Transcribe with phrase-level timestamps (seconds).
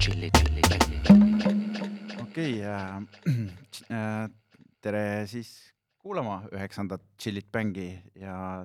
[0.00, 0.98] tšilli, tšilli, tšilli.
[2.22, 4.30] okei äh,,
[4.80, 5.50] tere siis
[6.00, 8.64] kuulama üheksandat Chillit Bängi ja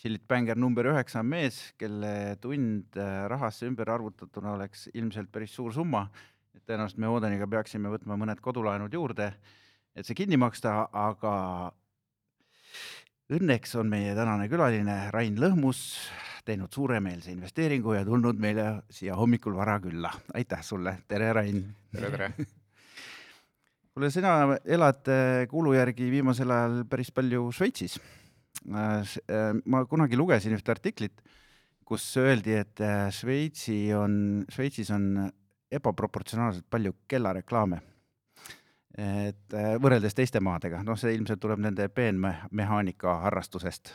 [0.00, 5.52] Chillit Bänger number üheksa on mees, kelle tund äh, rahasse ümber arvutatuna oleks ilmselt päris
[5.52, 6.06] suur summa.
[6.64, 9.34] tõenäoliselt me Odeniga peaksime võtma mõned kodulaenud juurde,
[9.94, 11.34] et see kinni maksta, aga
[13.28, 15.84] õnneks on meie tänane külaline Rain Lõhmus
[16.46, 20.12] teinud suuremeelse investeeringu ja tulnud meile siia hommikul vara külla.
[20.34, 21.64] aitäh sulle, tere Rain.
[21.92, 22.30] tere, tere.
[23.94, 27.98] kuule, sina elad äh, kuulu järgi viimasel ajal päris palju Šveitsis.
[28.66, 31.20] ma kunagi lugesin ühte artiklit,
[31.84, 35.30] kus öeldi, et äh, Šveitsi on, Šveitsis on
[35.70, 37.82] ebaproportsionaalselt palju kellareklaame.
[38.96, 43.90] et äh, võrreldes teiste maadega, noh, see ilmselt tuleb nende peenmehaanika harrastusest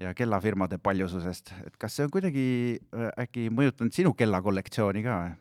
[0.00, 2.46] ja kellafirmade paljususest, et kas see on kuidagi
[2.76, 5.34] äh, äkki mõjutanud sinu kellakollektsiooni ka või?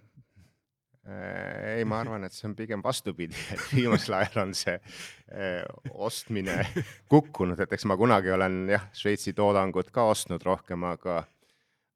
[1.05, 5.61] ei, ma arvan, et see on pigem vastupidi, et viimasel ajal on see eh,
[5.94, 6.58] ostmine
[7.14, 11.20] kukkunud, et eks ma kunagi olen jah, Šveitsi toodangut ka ostnud rohkem, aga,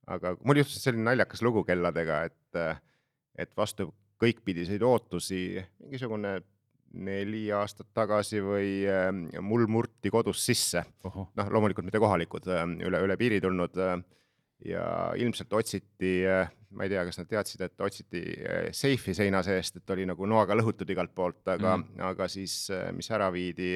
[0.06, 2.86] aga mul juhtus selline naljakas lugu kelladega, et,
[3.42, 3.90] et vastu
[4.22, 5.42] kõikpidiseid ootusi
[5.80, 6.38] mingisugune
[6.94, 9.10] neli aastat tagasi või eh,
[9.42, 12.48] mul murti kodus sisse, noh, loomulikult mitte kohalikud,
[12.86, 14.00] üle, üle piiri tulnud eh,
[14.70, 16.14] ja ilmselt otsiti,
[16.76, 20.28] ma ei tea, kas nad teadsid, et otsiti eh, seifi seina seest, et oli nagu
[20.28, 22.66] noaga lõhutud igalt poolt, aga mm, aga siis,
[22.98, 23.76] mis ära viidi,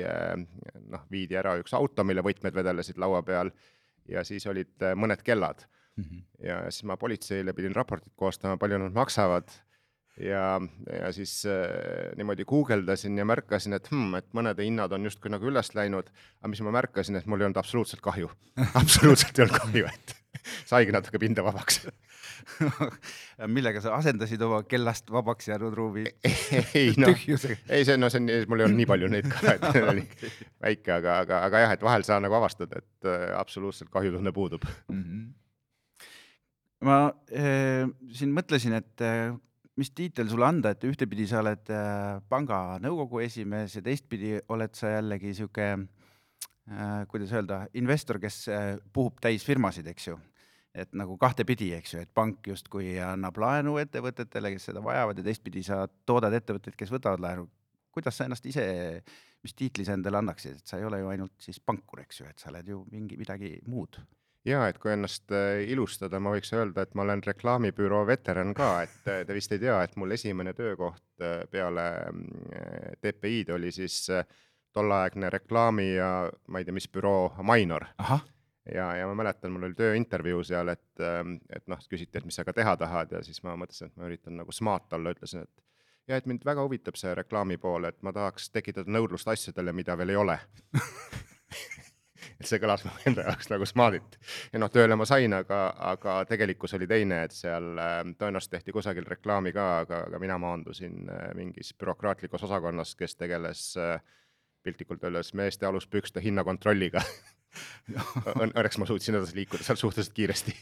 [0.90, 3.54] noh, viidi ära üks auto, mille võtmed vedelesid laua peal
[4.10, 5.64] ja siis olid eh, mõned kellad
[5.96, 6.04] mm.
[6.04, 6.24] -hmm.
[6.48, 9.50] ja siis ma politseile pidin raportit koostama, palju nad maksavad
[10.22, 10.62] ja,
[11.00, 15.48] ja siis äh, niimoodi guugeldasin ja märkasin, et hmm, et mõnede hinnad on justkui nagu
[15.50, 16.10] üles läinud,
[16.42, 18.30] aga mis ma märkasin, et mul ei olnud absoluutselt kahju,
[18.82, 20.18] absoluutselt ei olnud kahju, et
[20.70, 21.86] saigi natuke pinda vabaks.
[23.56, 26.04] millega sa asendasid oma kellast vabaks jäänud ruumi
[26.76, 27.22] ei noh,
[27.70, 30.92] ei see no see on, mul ei olnud nii palju neid ka, et oli väike,
[30.98, 34.68] aga, aga, aga jah, et vahel sa nagu avastad, et äh, absoluutselt kahjutunne puudub.
[34.92, 35.24] Mhm.
[36.84, 37.00] ma
[37.32, 39.32] äh, siin mõtlesin, et äh,
[39.80, 44.76] mis tiitel sulle anda, et ühtepidi sa oled äh, panga nõukogu esimees ja teistpidi oled
[44.78, 50.20] sa jällegi sihuke äh,, kuidas öelda, investor, kes äh, puhub täis firmasid, eks ju.
[50.74, 55.26] et nagu kahtepidi, eks ju, et pank justkui annab laenu ettevõtetele, kes seda vajavad ja
[55.28, 57.46] teistpidi sa toodad ettevõtteid, kes võtavad laenu.
[57.94, 58.66] kuidas sa ennast ise,
[59.44, 62.26] mis tiitli sa endale annaksid, et sa ei ole ju ainult siis pankur, eks ju,
[62.26, 64.02] et sa oled ju mingi midagi muud
[64.46, 68.70] ja et kui ennast äh, ilustada, ma võiks öelda, et ma olen reklaamibüroo veteran ka,
[68.86, 73.72] et äh, te vist ei tea, et mul esimene töökoht äh, peale mm, TPI-d oli
[73.76, 74.06] siis
[74.74, 76.12] tolleaegne reklaami ja
[76.50, 77.86] ma ei tea, mis büroo Mainor
[78.74, 81.04] ja, ja ma mäletan, mul oli tööintervjuu seal, et,
[81.54, 84.10] et noh, küsiti, et mis sa ka teha tahad ja siis ma mõtlesin, et ma
[84.10, 88.02] üritan nagu smart olla, ütlesin, et ja et mind väga huvitab see reklaami pool, et
[88.04, 90.40] ma tahaks tekitada nõudlust asjadele, mida veel ei ole
[92.44, 94.18] et see kõlas mu enda jaoks nagu smardilt
[94.54, 95.62] ja noh, tööle ma sain, aga,
[95.94, 100.38] aga tegelikkus oli teine, et seal äh, tõenäoliselt tehti kusagil reklaami ka, aga, aga mina
[100.42, 103.98] maandusin äh, mingis bürokraatlikus osakonnas, kes tegeles äh,
[104.64, 107.02] piltlikult öeldes meeste aluspükste hinnakontrolliga
[107.94, 110.56] Õn- Õnneks ma suutsin edasi liikuda seal suhteliselt kiiresti.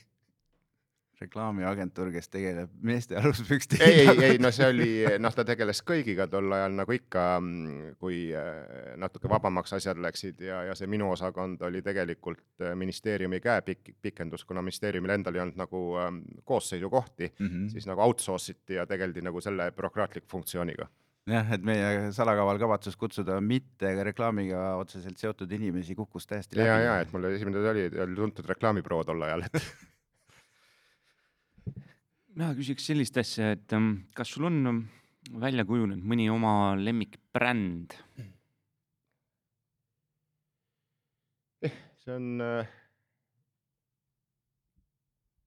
[1.22, 4.90] reklaamiagentuur, kes tegeleb meeste aluspükste ei, ei, ei no see oli,
[5.22, 7.26] noh, ta tegeles kõigiga tol ajal nagu ikka,
[8.02, 13.40] kui äh, natuke vabamaks asjad läksid ja, ja see minu osakond oli tegelikult äh, ministeeriumi
[13.44, 17.66] käepik-, pikendus, kuna ministeeriumil endal ei olnud nagu ähm, koosseisukohti mm, Mhm.
[17.66, 17.70] -hmm.
[17.70, 20.88] siis nagu outsource iti ja tegeldi nagu selle bürokraatliku funktsiooniga.
[21.28, 26.86] jah, et meie salakaval kavatsus kutsuda mitte reklaamiga otseselt seotud inimesi kukkus täiesti ja, läbi.
[26.86, 29.62] ja et mul esimene oli, oli tuntud reklaamibüroo tol ajal, et
[32.36, 34.84] mina küsiks sellist asja, et ähm, kas sul on ähm,
[35.42, 37.98] välja kujunenud mõni oma lemmikbränd?
[42.02, 42.70] see on äh,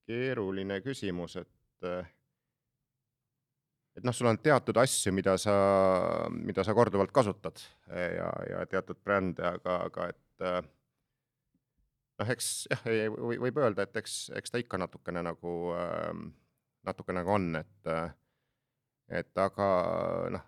[0.06, 2.04] keeruline küsimus, et äh,
[3.94, 5.54] et noh, sul on teatud asju, mida sa,
[6.34, 7.60] mida sa korduvalt kasutad
[7.90, 10.60] eh, ja, ja teatud brände, aga, aga et äh,
[12.20, 16.10] noh, eks jah, või võib öelda, et eks, eks ta ikka natukene nagu äh,,
[16.84, 18.12] natuke nagu on, et äh,
[19.08, 19.68] et aga
[20.32, 20.44] noh,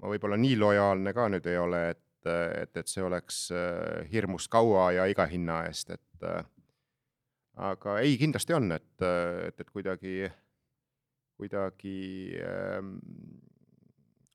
[0.00, 4.48] ma võib-olla nii lojaalne ka nüüd ei ole, et, et, et see oleks äh, hirmus
[4.50, 6.42] kaua ja iga hinna eest, et äh,
[7.70, 10.16] aga ei, kindlasti on, et, et, et kuidagi,
[11.40, 11.96] kuidagi
[12.42, 12.96] ähm,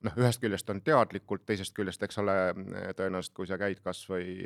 [0.05, 2.37] noh, ühest küljest on teadlikult, teisest küljest, eks ole,
[2.97, 4.37] tõenäoliselt kui sa käid kas või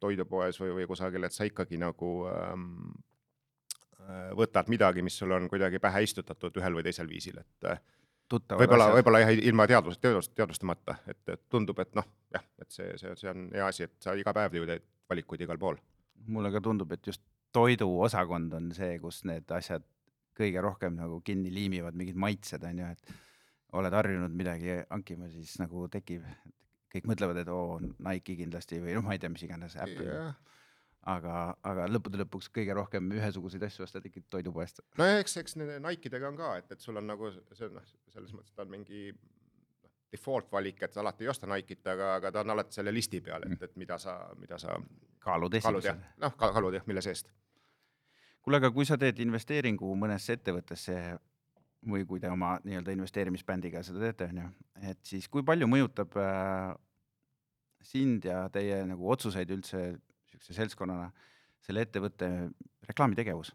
[0.00, 3.17] toidupoes või, või kusagil, et sa ikkagi nagu ähm, äh,
[4.36, 7.80] võtad midagi, mis sul on kuidagi pähe istutatud ühel või teisel viisil, et äh,
[8.28, 12.90] võib-olla, võib-olla jah, ilma teadvus, teadvust, teadvustamata, et, et tundub, et noh, jah, et see,
[13.00, 15.78] see, see on hea asi, et sa iga päev ju teed valikuid igal pool.
[16.26, 17.22] mulle ka tundub, et just
[17.56, 19.84] toiduosakond on see, kus need asjad
[20.38, 23.16] kõige rohkem nagu kinni liimivad, mingid maitsed on ju, et
[23.78, 26.24] oled harjunud midagi hankima, siis nagu tekib,
[26.92, 30.12] kõik mõtlevad, et oo, Nike kindlasti või noh, ma ei tea, mis iganes Apple,
[31.08, 34.82] aga, aga lõppude lõpuks kõige rohkem ühesuguseid asju ostad ikkagi toidupoest.
[34.98, 38.34] no eks, eks nende Nike'dega on ka, et, et sul on nagu see noh, selles
[38.36, 42.32] mõttes ta on mingi noh, default valik, et sa alati ei osta Nike'it, aga, aga
[42.34, 44.76] ta on alati selle listi peal, et, et mida sa, mida sa
[45.24, 47.32] kaalud esimesena., noh, kaalud jah, mille seest.
[48.42, 50.98] kuule, aga kui sa teed investeeringu mõnesse ettevõttesse
[51.88, 54.50] või kui te oma nii-öelda investeerimisbändiga seda teete, on ju,
[54.90, 56.74] et siis kui palju mõjutab äh,
[57.86, 59.82] sind ja teie nagu otsuseid üldse
[60.38, 61.10] niisuguse seltskonnana
[61.66, 62.28] selle ettevõtte
[62.88, 63.52] reklaamitegevus?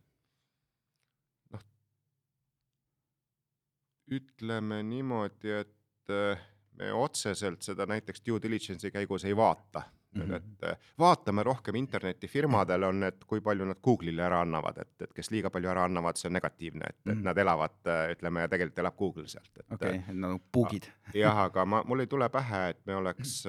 [4.14, 6.40] ütleme niimoodi, et äh,
[6.78, 10.34] me otseselt seda näiteks due diligence'i käigus ei vaata nüüd, Mhm.
[10.36, 15.14] et äh, vaatame rohkem internetifirmadel on, et kui palju nad Google'ile ära annavad, et, et
[15.18, 17.24] kes liiga palju ära annavad, see on negatiivne, et, et Mhm.
[17.26, 17.80] nad elavad,
[18.14, 20.92] ütleme, tegelikult elab Google sealt, et okei okay,, nagu bugid.
[21.18, 23.40] jah, aga ma, mul ei tule pähe, et me oleks,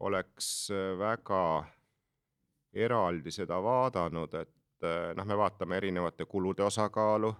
[0.00, 1.42] oleks äh, väga
[2.84, 7.32] eraldi seda vaadanud, et äh, noh, me vaatame erinevate kulude osakaalu,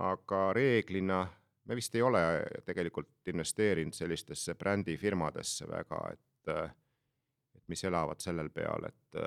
[0.00, 1.24] aga reeglina
[1.64, 2.20] me vist ei ole
[2.66, 6.52] tegelikult investeerinud sellistesse brändifirmadesse väga, et,
[7.54, 9.20] et mis elavad sellel peal, et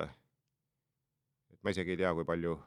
[1.54, 2.58] et ma isegi ei tea, kui palju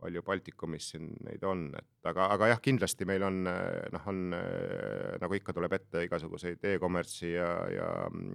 [0.00, 5.16] palju Baltikumis siin neid on, et aga, aga jah, kindlasti meil on noh, on äh,
[5.22, 7.88] nagu ikka tuleb ette igasuguseid e-kommertsi ja, ja,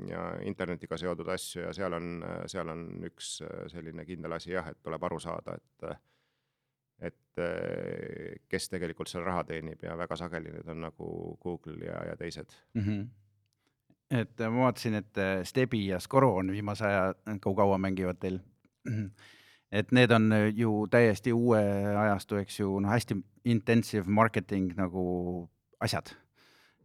[0.09, 4.71] ja internetiga seotud asju ja seal on, seal on üks äh, selline kindel asi jah,
[4.71, 5.95] et tuleb aru saada, et
[7.05, 7.41] et
[8.47, 11.07] kes tegelikult seal raha teenib ja väga sageli need on nagu
[11.43, 12.55] Google ja, ja teised.
[12.73, 12.81] mm.
[12.81, 13.01] -hmm.
[14.21, 18.39] et ma vaatasin, et Stebi ja Scoro on viimase aja kaua mängivad teil.
[19.75, 21.61] Et need on äh, ju täiesti uue
[21.99, 23.17] ajastu, eks ju, noh, hästi
[23.51, 25.03] intensive marketing nagu
[25.83, 26.15] asjad.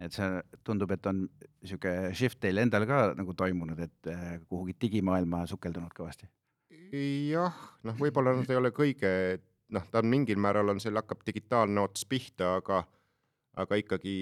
[0.01, 0.29] et see
[0.65, 1.27] tundub, et on
[1.61, 6.29] sihuke shift teil endal ka nagu toimunud, et äh, kuhugi digimaailma sukeldunud kõvasti.
[7.31, 9.11] jah, noh, võib-olla nad ei ole kõige,
[9.77, 12.81] noh, ta on mingil määral on seal hakkab digitaalne ots pihta, aga
[13.61, 14.15] aga ikkagi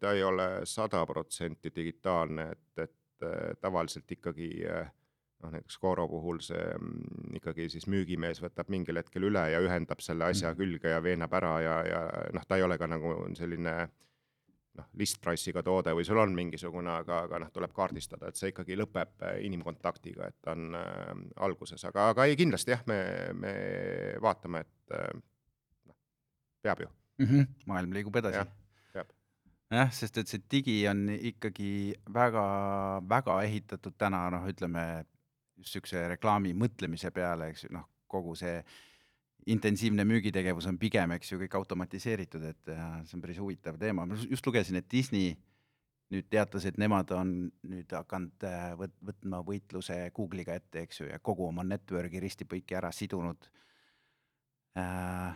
[0.00, 4.90] ta ei ole sada protsenti digitaalne, et, et äh, tavaliselt ikkagi äh,
[5.42, 10.02] noh, näiteks Coro puhul see mm, ikkagi siis müügimees võtab mingil hetkel üle ja ühendab
[10.04, 10.58] selle asja Mhm.
[10.58, 12.00] külge ja veenab ära ja, ja
[12.36, 13.74] noh, ta ei ole ka nagu selline
[14.78, 18.52] noh, list price'iga toode või sul on mingisugune, aga, aga noh, tuleb kaardistada, et see
[18.52, 21.10] ikkagi lõpeb äh, inimkontaktiga, et on äh,
[21.46, 23.00] alguses, aga, aga ei kindlasti jah, me,
[23.34, 23.52] me
[24.22, 25.12] vaatame, et äh,
[25.90, 25.96] noh,
[26.62, 26.88] peab ju.
[27.18, 27.26] mm.
[27.26, 27.46] -hmm.
[27.66, 28.40] maailm liigub edasi
[29.70, 35.04] jah, sest et see digi on ikkagi väga-väga ehitatud täna noh, ütleme
[35.60, 38.58] just siukse reklaami mõtlemise peale, eks ju, noh, kogu see
[39.50, 44.04] intensiivne müügitegevus on pigem, eks ju, kõik automatiseeritud, et äh, see on päris huvitav teema,
[44.06, 45.32] ma just lugesin, et Disney
[46.10, 47.32] nüüd teatas, et nemad on
[47.70, 52.76] nüüd hakanud äh, võt-, võtma võitluse Google'iga ette, eks ju, ja kogu oma network'i risti-põiki
[52.78, 53.48] ära sidunud.
[53.48, 53.69] äh,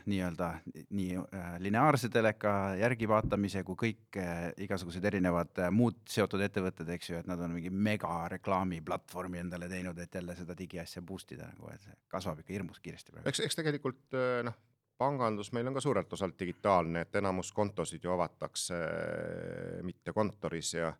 [0.07, 0.49] nii-öelda
[0.95, 7.11] nii äh, lineaarse teleka järgivaatamise kui kõik äh, igasugused erinevad äh, muud seotud ettevõtted, eks
[7.11, 11.49] ju, et nad on mingi mega reklaamiplatvormi endale teinud, et jälle seda digiasja boost ida
[11.50, 13.29] nagu, et see kasvab ikka hirmus kiiresti praegu.
[13.33, 14.55] eks, eks tegelikult äh, noh,
[15.03, 20.76] pangandus meil on ka suurelt osalt digitaalne, et enamus kontosid ju avatakse äh, mitte kontoris
[20.79, 20.95] ja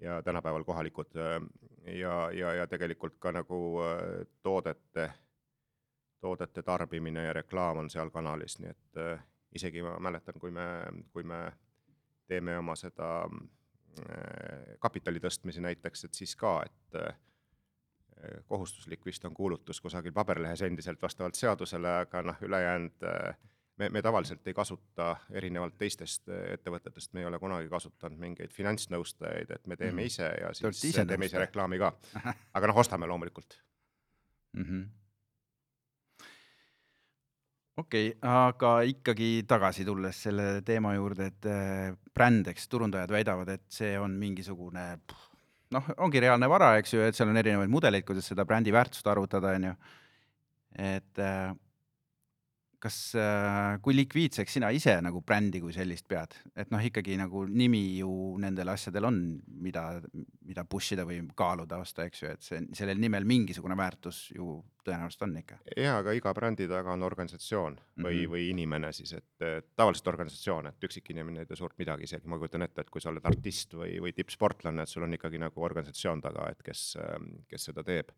[0.00, 1.40] ja tänapäeval kohalikud äh,
[1.94, 5.12] ja, ja, ja tegelikult ka nagu äh, toodete,
[6.20, 9.22] toodete tarbimine ja reklaam on seal kanalis, nii et äh,
[9.54, 10.66] isegi ma mäletan, kui me,
[11.12, 11.52] kui me
[12.26, 17.18] teeme oma seda äh, kapitali tõstmisi näiteks, et siis ka, et äh,
[18.46, 23.36] kohustuslik vist on kuulutus kusagil paberlehes endiselt vastavalt seadusele, aga noh, ülejäänud äh,
[23.76, 28.52] me, me tavaliselt ei kasuta erinevalt teistest äh, ettevõtetest, me ei ole kunagi kasutanud mingeid
[28.56, 30.06] finantsnõustajaid, et me teeme Mhm.
[30.06, 31.46] ise ja siis ise teeme ise nõustaja?
[31.46, 31.92] reklaami ka.
[32.56, 33.60] aga noh, ostame loomulikult.
[34.56, 34.86] mm -hmm.
[37.76, 43.52] Okei okay,, aga ikkagi tagasi tulles selle teema juurde, et äh, bränd, eks turundajad väidavad,
[43.52, 44.86] et see on mingisugune
[45.74, 49.06] noh, ongi reaalne vara, eks ju, et seal on erinevaid mudeleid, kuidas seda brändi väärtust
[49.10, 49.76] arvutada, on ju.
[50.78, 51.52] et äh,
[52.82, 57.44] kas äh,, kui likviidseks sina ise nagu brändi kui sellist pead, et noh, ikkagi nagu
[57.48, 58.10] nimi ju
[58.42, 59.20] nendel asjadel on,
[59.64, 59.86] mida,
[60.46, 64.58] mida push ida või kaaluda osta, eks ju, et see sellel nimel mingisugune väärtus ju
[64.86, 65.58] tõenäoliselt on ikka.
[65.76, 68.20] ja aga iga brändi taga on organisatsioon või mm.
[68.20, 68.30] -hmm.
[68.34, 72.28] või inimene siis, et et tavaliselt organisatsioon, et üksik inimene ei tee suurt midagi, isegi
[72.28, 75.40] ma kujutan ette, et kui sa oled artist või, või tippsportlane, et sul on ikkagi
[75.42, 76.86] nagu organisatsioon taga, et kes,
[77.48, 78.12] kes seda teeb.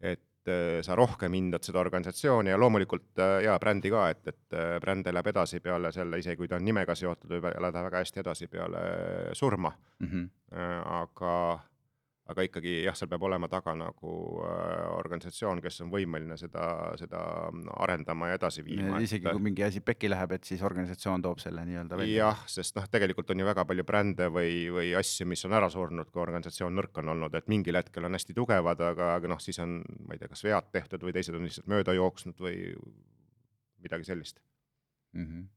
[0.00, 4.56] et eh, sa rohkem hindad seda organisatsiooni ja loomulikult eh, ja brändi ka, et, et
[4.56, 8.04] eh, bränd elab edasi peale selle, isegi kui ta on nimega seotud, võib elada väga
[8.04, 8.82] hästi edasi peale
[9.34, 10.28] surma Mm -hmm.
[10.52, 11.58] Äh, aga,
[12.28, 14.12] aga ikkagi jah, seal peab olema taga nagu
[14.44, 16.64] äh, organisatsioon, kes on võimeline seda,
[17.00, 17.20] seda
[17.80, 19.00] arendama ja edasi viima.
[19.04, 22.18] isegi kui mingi asi pekki läheb, et siis organisatsioon toob selle nii-öelda välja.
[22.26, 25.70] jah, sest noh, tegelikult on ju väga palju brände või, või asju, mis on ära
[25.72, 29.40] surnud, kui organisatsioon nõrk on olnud, et mingil hetkel on hästi tugevad, aga, aga noh,
[29.40, 32.58] siis on, ma ei tea, kas vead tehtud või teised on lihtsalt mööda jooksnud või
[33.86, 34.42] midagi sellist.
[35.16, 35.48] Mm -hmm.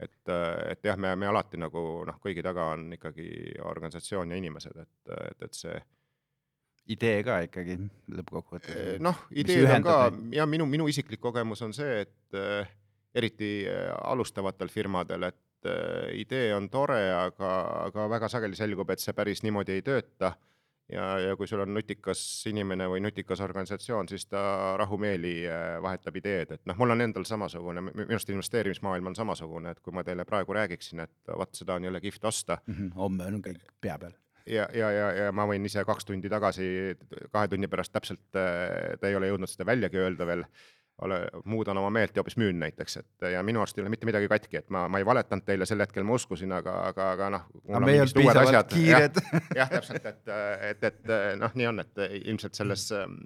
[0.00, 0.32] et,
[0.72, 3.28] et jah, me, me alati nagu noh, kõigi taga on ikkagi
[3.68, 5.76] organisatsioon ja inimesed, et, et, et see
[6.92, 7.78] idee ka ikkagi
[8.16, 8.76] lõppkokkuvõttes.
[8.76, 10.34] Eh, noh, mis ideed on ka neid.
[10.38, 12.68] ja minu, minu isiklik kogemus on see, et äh,
[13.14, 17.52] eriti äh, alustavatel firmadel, et äh, idee on tore, aga,
[17.86, 20.36] aga väga sageli selgub, et see päris niimoodi ei tööta.
[20.92, 26.20] ja, ja kui sul on nutikas inimene või nutikas organisatsioon, siis ta rahumeeli äh, vahetab
[26.20, 30.04] ideed, et noh, mul on endal samasugune, minu arust investeerimismaailm on samasugune, et kui ma
[30.06, 33.98] teile praegu räägiksin, et vot seda on jälle kihvt osta Mhm, homme on kõik pea
[33.98, 34.14] peal.
[34.46, 36.68] ja, ja, ja, ja ma võin ise kaks tundi tagasi,
[37.32, 40.44] kahe tunni pärast täpselt, ta ei ole jõudnud seda väljagi öelda veel,
[41.04, 44.08] ole, muudan oma meelt ja hoopis müün näiteks, et ja minu arust ei ole mitte
[44.08, 47.30] midagi katki, et ma, ma ei valetanud teile sel hetkel, ma uskusin, aga, aga, aga
[47.34, 47.46] noh.
[48.72, 49.20] kiired.
[49.58, 50.32] jah, täpselt, et,
[50.70, 53.18] et, et noh, nii on, et ilmselt selles ähm,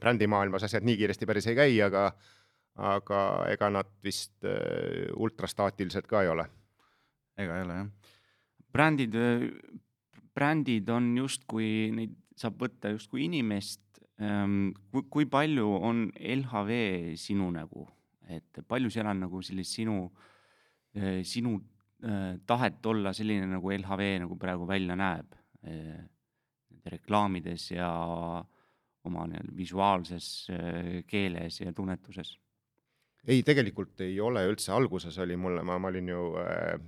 [0.00, 2.10] brändimaailmas asjad nii kiiresti päris ei käi, aga
[2.78, 3.20] aga
[3.50, 6.46] ega nad vist äh, ultrastaatilised ka ei ole.
[7.38, 8.14] ega ei ole jah.
[8.72, 9.16] brändid,
[10.38, 13.84] brändid on justkui, neid saab võtta justkui inimest.
[14.18, 16.72] kui, kui palju on LHV
[17.18, 17.84] sinu nägu,
[18.26, 20.08] et palju seal on nagu sellist sinu,
[21.22, 21.52] sinu
[22.02, 26.02] eh, tahet olla selline, nagu LHV nagu praegu välja näeb eh,
[26.90, 27.92] reklaamides ja
[29.06, 32.34] oma nii-öelda visuaalses eh, keeles ja tunnetuses
[33.26, 36.78] ei, tegelikult ei ole üldse, alguses oli mulle, ma, ma olin ju äh,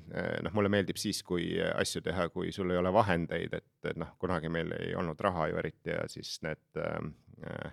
[0.45, 4.15] noh, mulle meeldib siis, kui asju teha, kui sul ei ole vahendeid, et, et noh,
[4.21, 7.71] kunagi meil ei olnud raha ju eriti ja siis need äh,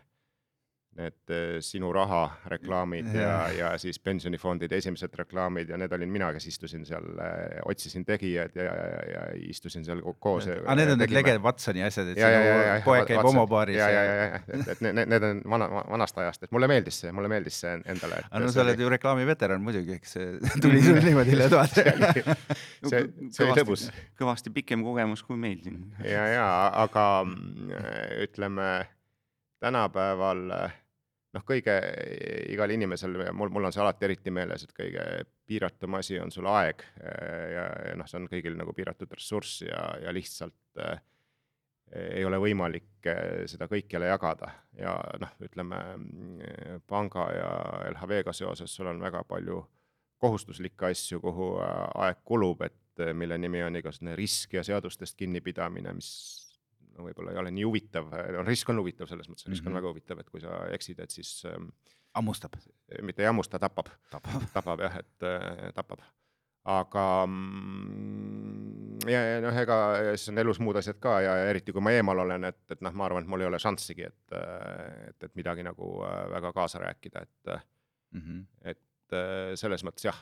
[0.97, 6.31] need äh, sinu raha reklaamid ja, ja siis pensionifondide esimesed reklaamid ja need olin mina,
[6.33, 7.05] kes istusin seal,
[7.69, 10.47] otsisin tegijaid ja, ja, ja istusin seal ko- koos.
[10.49, 13.21] aga need on need Lege Watsoni asjad, et ja, ja, ja, ja sinu, poeg käib
[13.27, 16.69] homobaaris ja, ja, ja, ja, et, et need, need on vana, vanast ajast, et mulle
[16.71, 18.23] meeldis see, mulle meeldis see endale.
[18.29, 21.67] aga no sa oled ju reklaamiveteran muidugi, eks see tuli sul niimoodi üle toa.
[22.89, 23.87] see, see oli lõbus.
[24.19, 25.83] kõvasti pikem kogemus kui meil siin.
[26.01, 26.49] ja, ja
[26.87, 27.71] aga mm,
[28.25, 28.71] ütleme
[29.59, 30.43] tänapäeval
[31.37, 31.75] noh, kõige
[32.51, 35.03] igal inimesel, mul, mul on see alati eriti meeles, et kõige
[35.47, 39.83] piiratum asi on sul aeg ja, ja noh, see on kõigil nagu piiratud ressurss ja,
[40.03, 40.97] ja lihtsalt äh,
[42.17, 44.51] ei ole võimalik äh, seda kõikjale jagada.
[44.77, 47.51] Ja noh, ütleme mm, panga ja
[47.93, 49.61] LHV-ga seoses sul on väga palju
[50.17, 56.09] kohustuslikke asju, kuhu aeg kulub, et mille nimi on igasugune risk ja seadustest kinnipidamine, mis
[56.97, 59.77] no võib-olla ei ole nii huvitav, no risk on huvitav selles mõttes, risk on Mhm.
[59.81, 61.69] väga huvitav, et kui sa eksid, et siis ähm,
[62.17, 62.55] hammustab.
[63.05, 63.89] mitte ei hammusta, tapab,
[64.53, 64.79] tapab.
[64.85, 66.01] jah, et äh, tapab.
[66.67, 69.77] aga mm, ja, ja noh, ega
[70.17, 72.93] siis on elus muud asjad ka ja eriti kui ma eemal olen, et, et noh,
[72.97, 74.35] ma arvan, et mul ei ole šanssigi, et,
[75.11, 77.57] et, et midagi nagu äh, väga kaasa rääkida, et
[78.15, 78.37] Mhm.
[78.63, 80.15] et äh, selles mõttes jah,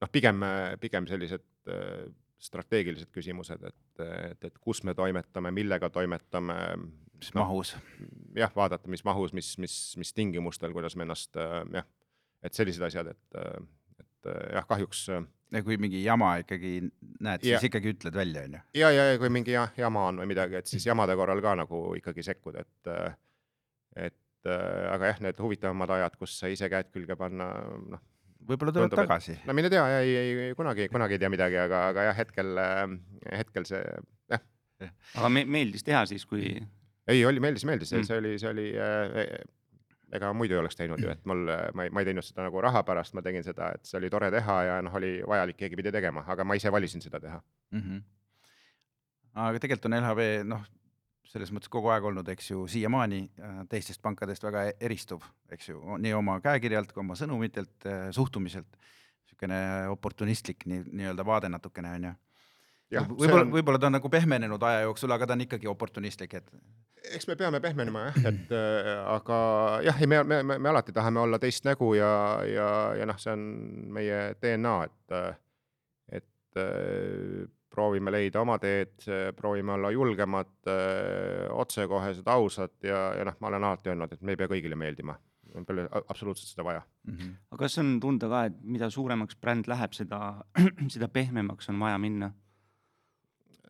[0.00, 0.40] noh, pigem,
[0.80, 2.06] pigem sellised äh,
[2.38, 6.56] strateegilised küsimused, et, et, et kus me toimetame, millega toimetame,
[7.18, 7.74] mis mahus.
[8.36, 11.86] jah, vaadata, mis mahus, mis, mis, mis tingimustel, kuidas me ennast jah,
[12.44, 13.38] et sellised asjad, et,
[14.02, 15.06] et jah, kahjuks
[15.54, 16.80] ja kui mingi jama ikkagi
[17.22, 18.60] näed, Ja- siis ikkagi ütled välja, onju.
[18.74, 21.54] ja, ja, ja kui mingi ja, jama on või midagi, et siis jamade korral ka
[21.62, 22.90] nagu ikkagi sekkuda, et
[24.08, 27.46] et aga jah, need huvitavamad ajad, kus sa ise käed külge panna,
[27.94, 28.02] noh,
[28.48, 29.38] võib-olla tuleb Tundub, tagasi.
[29.48, 30.14] no mine tea, ei,
[30.48, 32.54] ei kunagi, kunagi ei tea midagi, aga, aga jah, hetkel,
[33.32, 33.82] hetkel see
[34.32, 34.44] jah,
[35.18, 36.46] aga me-, meeldis teha siis, kui
[37.10, 39.34] ei oli, meeldis, meeldis mm., see oli, see oli äh,
[40.14, 42.60] ega muidu ei oleks teinud ju, et mul, ma ei, ma ei teinud seda nagu
[42.62, 45.78] raha pärast, ma tegin seda, et see oli tore teha ja noh, oli vajalik, keegi
[45.80, 47.40] pidi tegema, aga ma ise valisin seda teha.
[47.74, 47.80] mm.
[47.80, 48.02] -hmm.
[49.46, 50.66] aga tegelikult on LHV noh,
[51.30, 55.70] selles mõttes kogu aeg olnud, eks ju, siiamaani äh, teistest pankadest väga e- eristuv, eks
[55.72, 58.78] ju, nii oma käekirjalt kui oma sõnumitelt, suhtumiselt.
[59.24, 59.58] niisugune
[59.90, 62.14] oportunistlik nii nii-öelda vaade natukene on ju.
[63.08, 66.50] võib-olla on, võib-olla ta on nagu pehmenenud aja jooksul, aga ta on ikkagi oportunistlik, et
[67.12, 69.38] eks me peame pehmenema jah, et äh, aga
[69.84, 72.12] jah, ei me, me, me, me alati tahame olla teist nägu ja,
[72.48, 73.44] ja, ja noh, see on
[73.96, 75.18] meie DNA, et,
[76.20, 78.94] et äh, proovime leida oma teed,
[79.36, 80.52] proovime olla julgemad,
[81.50, 85.16] otsekohesed, ausad ja, ja noh, ma olen alati öelnud, et me ei pea kõigile meeldima,
[85.66, 86.82] pole a- absoluutselt seda vaja.
[87.06, 87.34] mm -hmm.
[87.50, 90.44] aga kas on tunda ka, et mida suuremaks bränd läheb, seda,
[90.94, 92.32] seda pehmemaks on vaja minna?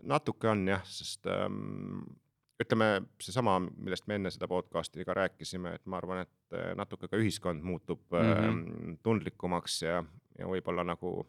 [0.03, 2.05] natuke on jah, sest ähm,
[2.61, 7.09] ütleme, seesama, millest me enne seda podcast'i ka rääkisime, et ma arvan, et äh, natuke
[7.09, 8.35] ka ühiskond muutub mm.
[8.35, 8.99] -hmm.
[9.03, 10.05] tundlikumaks ja,
[10.39, 11.27] ja võib-olla nagu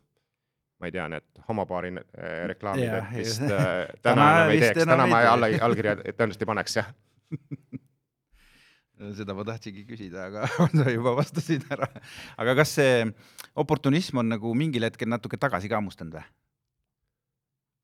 [0.80, 4.82] ma ei tea, need homopaari äh, reklaamid et vist äh, täna Täna enam ei teeks,
[4.84, 6.90] täna ma alla, allkirja tõenäoliselt ei paneks jah.
[9.16, 11.90] seda ma tahtsingi küsida, aga sa juba vastasid ära.
[12.42, 13.06] aga kas see
[13.56, 16.28] oportunism on nagu mingil hetkel natuke tagasi ka hammustanud või?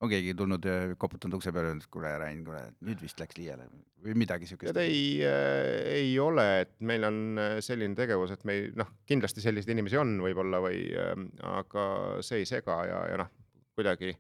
[0.02, 3.38] On keegi tulnud ja koputanud ukse peale ja öelnud, kuule Rain, kuule nüüd vist läks
[3.38, 3.68] liiale
[4.02, 8.58] või midagi siukest ei äh,, ei ole, et meil on äh, selline tegevus, et me
[8.58, 11.14] ei noh, kindlasti selliseid inimesi on võib-olla või äh,,
[11.54, 11.86] aga
[12.26, 13.32] see ei sega ja, ja noh,
[13.78, 14.16] kuidagi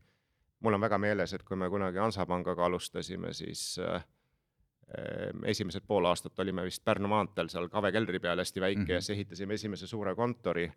[0.61, 4.03] mul on väga meeles, et kui me kunagi Hansapangaga alustasime, siis äh,
[4.93, 8.83] äh, esimesed pool aastat olime vist Pärnu maanteel seal Kave keldri peal hästi väike mm
[8.83, 8.89] Mhm.
[8.89, 8.93] -hmm.
[8.93, 10.69] ja siis ehitasime esimese suure kontori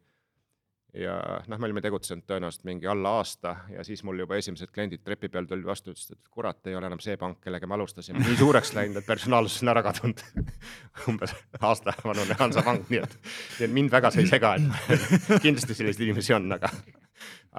[0.95, 1.15] ja
[1.51, 5.29] noh, me olime tegutsenud tõenäoliselt mingi alla aasta ja siis mul juba esimesed kliendid trepi
[5.33, 8.37] peal tulid vastu, ütlesid, et kurat, ei ole enam see pank, kellega me alustasime, nii
[8.39, 10.23] suureks läinud, et personaalsus on ära kadunud.
[11.11, 13.19] umbes aasta vanune Hansapank, nii et,
[13.59, 15.03] nii et mind väga see ei sega, et
[15.45, 16.71] kindlasti selliseid inimesi on, aga,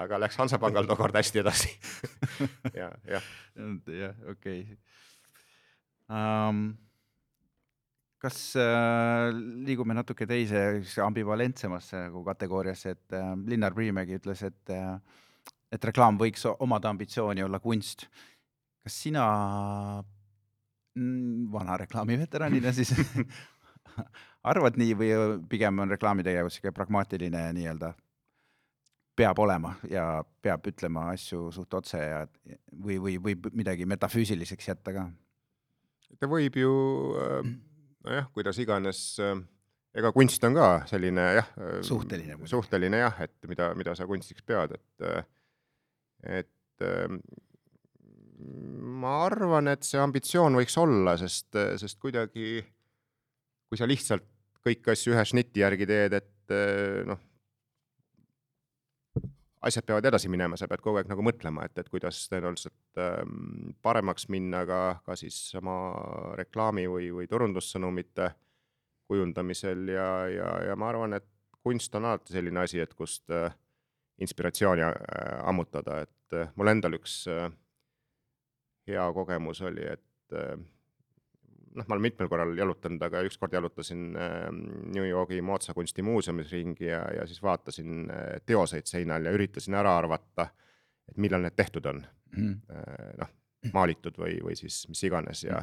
[0.06, 1.76] aga läks Hansapangal tookord hästi edasi.
[2.80, 3.30] ja, jah,
[3.92, 4.64] jah, okei
[6.10, 6.68] um,.
[8.22, 9.30] Kas äh,
[9.68, 14.96] liigume natuke teise ambivalentsemasse nagu kategooriasse, et äh, Linnar Priimägi ütles, et äh,,
[15.76, 18.08] et reklaam võiks omada ambitsiooni olla kunst.
[18.86, 19.26] kas sina
[20.96, 22.94] mm, vana reklaamiveteranina siis
[24.52, 25.12] arvad nii või
[25.50, 27.94] pigem on reklaamitegevus sihuke pragmaatiline nii-öelda
[29.16, 32.26] peab olema ja peab ütlema asju suht otse ja
[32.72, 35.08] või, või võib midagi metafüüsiliseks jätta ka.
[36.20, 36.74] ta võib ju
[37.24, 37.54] äh,
[38.06, 39.02] nojah, kuidas iganes,
[39.96, 41.50] ega kunst on ka selline jah,
[41.86, 42.52] Suhteline muidugi.
[42.54, 45.28] suhteline jah, et mida, mida sa kunstiks pead, et,
[46.42, 47.18] et äh,
[49.06, 52.60] ma arvan, et see ambitsioon võiks olla, sest, sest kuidagi
[53.70, 54.26] kui sa lihtsalt
[54.66, 57.22] kõiki asju ühe šnitti järgi teed, et äh, noh,
[59.66, 63.74] asjad peavad edasi minema, sa pead kogu aeg nagu mõtlema, et, et kuidas tõenäoliselt ähm,
[63.86, 65.76] paremaks minna ka, ka siis oma
[66.38, 68.30] reklaami või, või turundussõnumite
[69.10, 71.28] kujundamisel ja, ja, ja ma arvan, et
[71.66, 73.54] kunst on alati selline asi, et kust äh,
[74.22, 74.96] inspiratsiooni äh,
[75.50, 77.50] ammutada, et äh, mul endal üks äh,
[78.90, 80.56] hea kogemus oli, et äh,
[81.76, 84.50] noh, ma olen mitmel korral jalutanud, aga ükskord jalutasin äh,
[84.96, 89.98] New Yorgi moodsa kunstimuuseumis ringi ja, ja siis vaatasin äh, teoseid seinal ja üritasin ära
[90.00, 90.50] arvata,
[91.10, 92.06] et millal need tehtud on.
[92.36, 93.30] noh,
[93.72, 95.62] maalitud või, või siis mis iganes ja,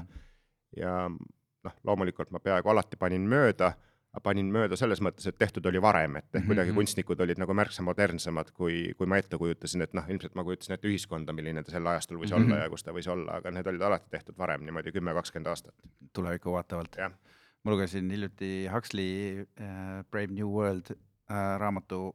[0.76, 3.74] ja noh, loomulikult ma peaaegu alati panin mööda,
[4.20, 6.76] panin mööda selles mõttes, et tehtud oli varem, et ehk kuidagi Mhm.
[6.76, 10.74] kunstnikud olid nagu märksa modernsemad, kui, kui ma ette kujutasin, et noh, ilmselt ma kujutasin
[10.74, 12.42] ette ühiskonda, milline ta sel ajastul võis Mhm.
[12.52, 15.46] olla ja kus ta võis olla, aga need olid alati tehtud varem, niimoodi kümme, kakskümmend
[15.46, 15.74] aastat.
[16.12, 16.96] tulevikku vaatavalt
[17.64, 20.90] ma lugesin hiljuti Huxley äh, Brave New World
[21.30, 22.14] äh, raamatu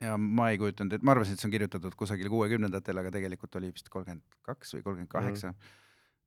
[0.00, 3.54] ja ma ei kujutanud, et ma arvasin, et see on kirjutatud kusagil kuuekümnendatel, aga tegelikult
[3.56, 5.54] oli vist kolmkümmend kaks või kolmkümmend kaheksa.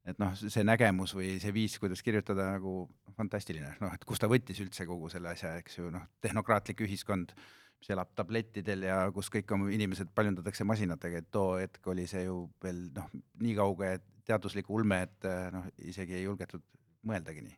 [0.07, 2.85] Et noh, see nägemus või see viis, kuidas kirjutada nagu
[3.17, 7.33] fantastiline, noh, et kust ta võttis üldse kogu selle asja, eks ju, noh, tehnokraatlik ühiskond,
[7.81, 12.25] mis elab tablettidel ja kus kõik oma inimesed paljundatakse masinatega, et too hetk oli see
[12.27, 13.09] ju veel noh,
[13.41, 13.93] nii kauge
[14.27, 16.65] teaduslik ulme, et äh, noh, isegi ei julgetud
[17.09, 17.57] mõeldagi nii.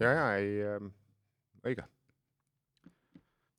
[0.00, 0.88] ja, ja ei äh,,
[1.64, 1.86] õige.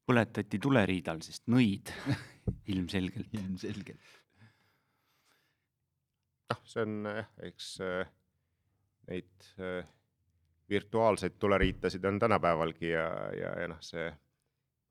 [0.05, 1.93] põletati tuleriidal, sest nõid
[2.73, 3.33] ilmselgelt.
[3.33, 4.13] ilmselgelt.
[6.51, 8.11] noh, see on jah, eks äh,
[9.09, 9.87] neid äh,
[10.69, 14.09] virtuaalseid tuleriitasid on tänapäevalgi ja, ja, ja noh, see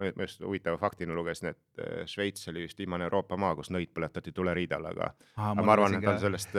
[0.01, 3.93] ma ma just huvitava faktina lugesin, et Šveits oli vist viimane Euroopa maa, kus nõid
[3.95, 6.57] põletati tuleriidal, aga aga ma arvan, et on sellest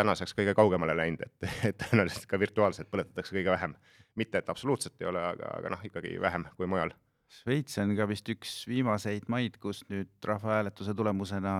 [0.00, 3.76] tänaseks kõige kaugemale läinud, et, et tõenäoliselt ka virtuaalselt põletatakse kõige vähem.
[4.18, 6.90] mitte, et absoluutselt ei ole, aga, aga noh, ikkagi vähem kui mujal.
[7.30, 11.52] Šveits on ka vist üks viimaseid maid, kus nüüd rahvahääletuse tulemusena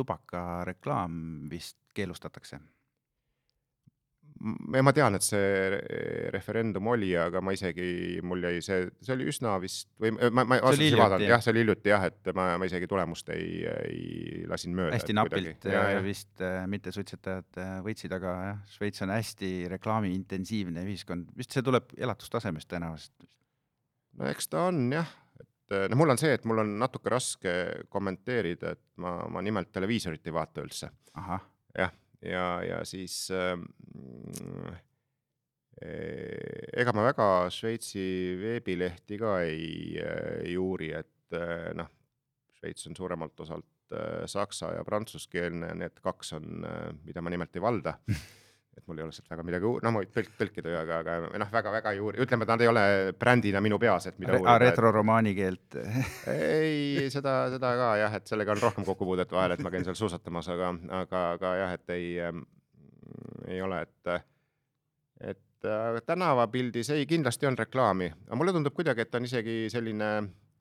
[0.00, 2.60] tubakareklaam vist keelustatakse.
[4.72, 9.12] ja ma tean, et see re- referendum oli, aga ma isegi, mul jäi see, see
[9.12, 11.42] oli üsna vist või ma, ma otseselt ei vaadanud, jah.
[11.44, 14.94] see oli hiljuti jah, et ma, ma isegi tulemust ei, ei lasin mööda.
[14.96, 21.28] hästi napilt äh, vist äh, mittesuitsetajad äh, võitsid, aga jah, Šveits on hästi reklaamiintensiivne ühiskond,
[21.36, 23.28] vist see tuleb elatustasemest tõenäoliselt.
[24.16, 25.12] no eks ta on jah,
[25.70, 27.52] et eh, no mul on see, et mul on natuke raske
[27.92, 30.90] kommenteerida, et ma, ma nimelt televiisorit ei vaata üldse.
[31.78, 31.92] Jah,
[32.26, 33.68] ja, ja siis ähm,
[35.78, 38.02] eh, ega ma väga Šveitsi
[38.40, 39.94] veebilehti ka ei,
[40.42, 41.90] ei uuri, et eh, noh,
[42.58, 46.66] Šveits on suuremalt osalt eh, saksa ja prantsuskeelne, need kaks on,
[47.06, 47.94] mida ma nimelt ei valda
[48.80, 51.00] et mul ei ole sealt väga midagi uur-, no ma võin tõlk-, tõlkida ju, aga,
[51.04, 52.84] aga noh, väga-väga ei uuri, ütleme, et nad ei ole
[53.20, 54.58] brändina minu peas, et mida Re uurida.
[54.64, 55.78] retroromaani keelt.
[56.34, 59.98] ei, seda, seda ka jah, et sellega on rohkem kokkupuudet vahel, et ma käin seal
[59.98, 62.44] suusatamas, aga, aga, aga jah, et ei ähm,,
[63.48, 64.14] ei ole, et,
[65.32, 70.10] et äh, tänavapildis ei, kindlasti on reklaami, aga mulle tundub kuidagi, et on isegi selline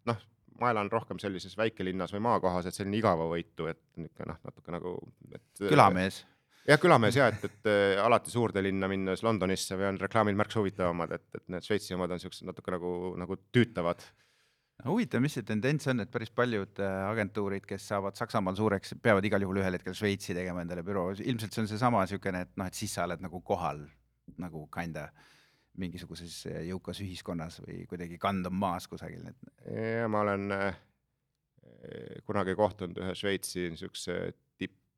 [0.09, 0.27] noh,
[0.59, 4.95] ma elan rohkem sellises väikelinnas või maakohas, et selline igavavõitu, et niisugune noh, natuke nagu,
[5.31, 6.23] et külamees.
[6.69, 10.61] jah, külamees ja et, et äh, alati suurde linna minnes Londonisse või on reklaamid märksa
[10.61, 14.03] huvitavamad, et, et need Šveitsi omad on siuksed natuke nagu, nagu tüütavad.
[14.85, 19.25] huvitav, mis see tendents on, et päris paljud äh, agentuurid, kes saavad Saksamaal suureks, peavad
[19.25, 22.69] igal juhul ühel hetkel Šveitsi tegema endale büroo, ilmselt see on seesama niisugune, et noh,
[22.69, 23.83] et siis sa oled nagu kohal
[24.37, 25.09] nagu kinda
[25.79, 30.53] mingisuguses äh, jõukas ühiskonnas või kuidagi kandum maas kusagil, et ja ma olen
[32.27, 34.15] kunagi kohtunud ühe Šveitsi niisuguse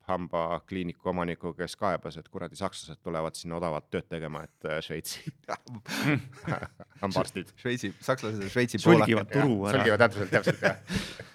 [0.01, 5.31] tipphambakliiniku omanikuga, kes kaebas, et kuradi sakslased tulevad sinna odavat tööd tegema, et äh, Šveitsi
[7.03, 7.53] hambaarstid.
[7.61, 9.77] Šveitsi, sakslased ja Šveitsi sulgivad turu ära.
[9.77, 10.77] sulgivad täpselt, täpselt jah.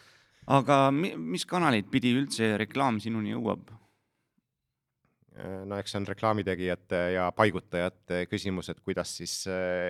[0.59, 3.73] aga mi, mis kanaleid pidi üldse reklaam sinuni jõuab?
[5.37, 9.35] no eks see on reklaamitegijate ja paigutajate küsimus, et kuidas siis,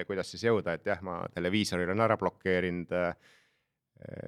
[0.09, 2.91] kuidas siis jõuda, et jah, ma televiisoril on ära blokeerinud.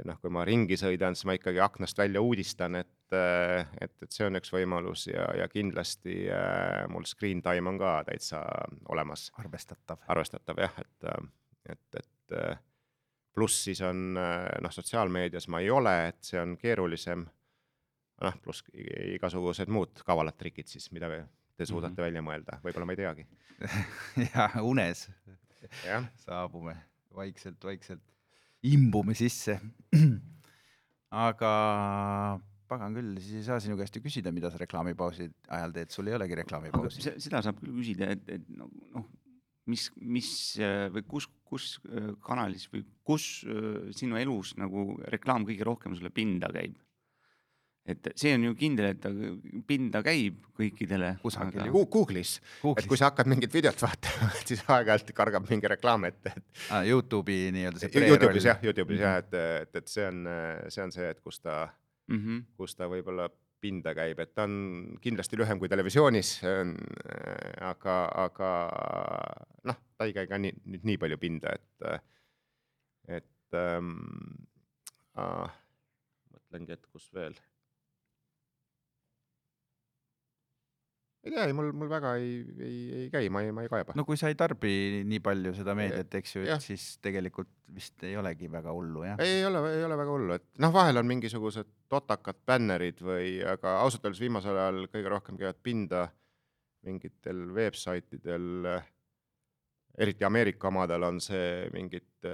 [0.09, 4.27] noh, kui ma ringi sõidan, siis ma ikkagi aknast välja uudistan, et, et, et see
[4.27, 8.43] on üks võimalus ja, ja kindlasti äh, mul screen time on ka täitsa
[8.89, 10.01] olemas, arvestatav.
[10.09, 11.11] arvestatav jah, et,
[11.75, 12.39] et, et
[13.39, 17.27] pluss siis on noh, sotsiaalmeedias ma ei ole, et see on keerulisem
[18.25, 21.11] noh, pluss igasugused muud kavalad trikid siis, mida
[21.59, 22.07] te suudate mm -hmm.
[22.07, 23.27] välja mõelda, võib-olla ma ei teagi.
[24.33, 25.09] ja unes
[26.17, 26.77] saabume
[27.15, 28.03] vaikselt-vaikselt,
[28.67, 29.59] imbume sisse.
[31.29, 31.53] aga
[32.69, 36.11] pagan küll, siis ei saa sinu käest ju küsida, mida sa reklaamipausi ajal teed, sul
[36.11, 37.05] ei olegi reklaamipausi.
[37.05, 39.05] se- seda saab küll küsida, et, et noh no,,
[39.73, 45.49] mis, mis äh, või kus, kus äh, kanalis või kus äh, sinu elus nagu reklaam
[45.49, 46.77] kõige rohkem sulle pinda käib?
[47.89, 49.11] Et see on ju kindel, et ta
[49.69, 51.15] pinda käib kõikidele.
[51.23, 51.85] Kusagil ju.
[51.89, 52.37] Google'is,
[52.75, 56.85] et kui sa hakkad mingit videot vaatama, siis aeg-ajalt kargab mingi reklaam ette, et ah,.
[56.87, 60.25] Youtube'i nii-öelda see Youtube'is jah, Youtube'is jah, et, et, et see on,
[60.69, 61.63] see on see, et kus ta,
[62.13, 62.19] mm.
[62.19, 62.49] -hmm.
[62.61, 66.35] kus ta võib-olla pinda käib, et ta on kindlasti lühem kui televisioonis,
[67.67, 67.97] aga,
[68.27, 68.51] aga
[69.67, 72.05] noh, ta ei käi ka nii, nüüd nii palju pinda, et,
[73.19, 73.97] et ähm,
[75.19, 75.51] ah,
[76.35, 77.35] mõtlengi, et kus veel.
[81.25, 83.93] Ei tea, ei mul, mul väga ei, ei, ei käi, ma ei, ma ei kaeba.
[83.99, 88.03] no kui sa ei tarbi nii palju seda meediat, eks ju, et siis tegelikult vist
[88.07, 89.19] ei olegi väga hullu jah.
[89.25, 93.81] ei, ole, ei ole väga hullu, et noh, vahel on mingisugused totakad bännerid või, aga
[93.83, 96.07] ausalt öeldes viimasel ajal kõige rohkem käivad pinda
[96.87, 98.49] mingitel veebsaitidel,
[99.99, 102.33] eriti Ameerika omadel on see mingite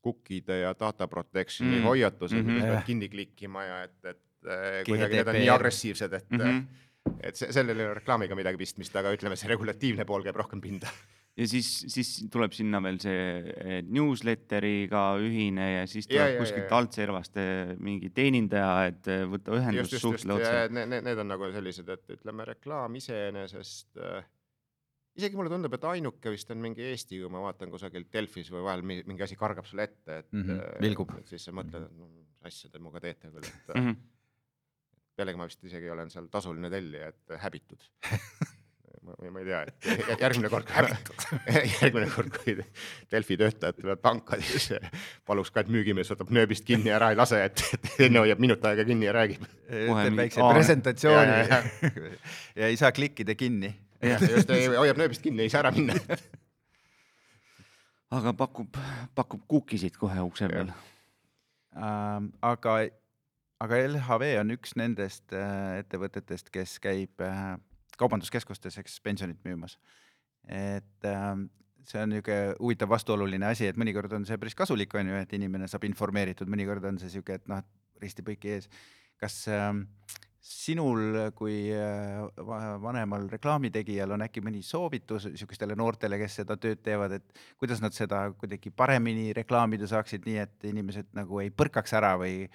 [0.00, 1.84] cookie'de ja data protection'i Mm.
[1.84, 2.48] hoiatused mm, Mhm.
[2.48, 2.54] -hmm.
[2.54, 2.74] mida Jah.
[2.76, 6.64] peab kinni klikkima ja et, et eh, kuidagi need on nii agressiivsed, et Mm -hmm.
[7.06, 7.20] -hmm.
[7.22, 10.60] et see, sellel ei ole reklaamiga midagi pistmist, aga ütleme, see regulatiivne pool käib rohkem
[10.60, 10.88] pinda.
[11.36, 13.20] ja siis, siis tuleb sinna veel see
[13.56, 16.80] eh, newsletteriga ühine ja siis tuleb ja, kuskilt ja, ja.
[16.82, 20.68] altservast eh, mingi teenindaja, et eh, võtta ühendust, suhtle otse.
[20.74, 24.24] need, need, on nagu sellised, et ütleme, reklaam iseenesest äh,
[25.20, 28.62] isegi mulle tundub, et ainuke vist on mingi Eesti, kui ma vaatan kusagilt Delfis või
[28.66, 31.10] vahel mi- mingi asi kargab sulle ette, et Mhm, äh, vilgub.
[31.18, 33.96] et siis sa mõtled, et no mis asja te minuga teete küll, et mm.
[35.20, 37.84] Pealegi ma vist isegi olen seal tasuline tellija, et häbitud.
[39.06, 40.70] ma, ma ei tea, et jä- järgmine kord,
[41.82, 42.56] järgmine kord, kui
[43.12, 44.70] Delfi töötajad tulevad panka, siis
[45.28, 48.42] paluks ka, et müügimees võtab nööbist kinni ja ära ei lase, et, et enne hoiab
[48.42, 49.46] minut aega kinni ja räägib.
[49.70, 52.12] teeb väikse presentatsiooni ja, ja, ja,
[52.62, 53.72] ja ei saa klikkida kinni.
[54.04, 55.96] just, hoiab nööbist kinni, ei saa ära minna.
[58.10, 58.78] aga pakub,
[59.14, 60.72] pakub kuukisid kohe ukse peal.
[61.78, 62.80] Ähm, aga,
[63.60, 67.56] aga LHV on üks nendest äh, ettevõtetest, kes käib äh,
[68.00, 69.76] kaubanduskeskustes, eks pensionit müümas.
[70.48, 71.50] et ähm,
[71.84, 75.36] see on niisugune huvitav vastuoluline asi, et mõnikord on see päris kasulik, on ju, et
[75.36, 77.62] inimene saab informeeritud, mõnikord on see niisugune, et noh,
[78.00, 78.68] risti-põiki ees.
[79.20, 79.84] kas ähm,
[80.40, 86.80] sinul kui äh, va- vanemal reklaamitegijal on äkki mõni soovitus niisugustele noortele, kes seda tööd
[86.84, 91.92] teevad, et kuidas nad seda kuidagi paremini reklaamida saaksid, nii et inimesed nagu ei põrkaks
[92.00, 92.46] ära või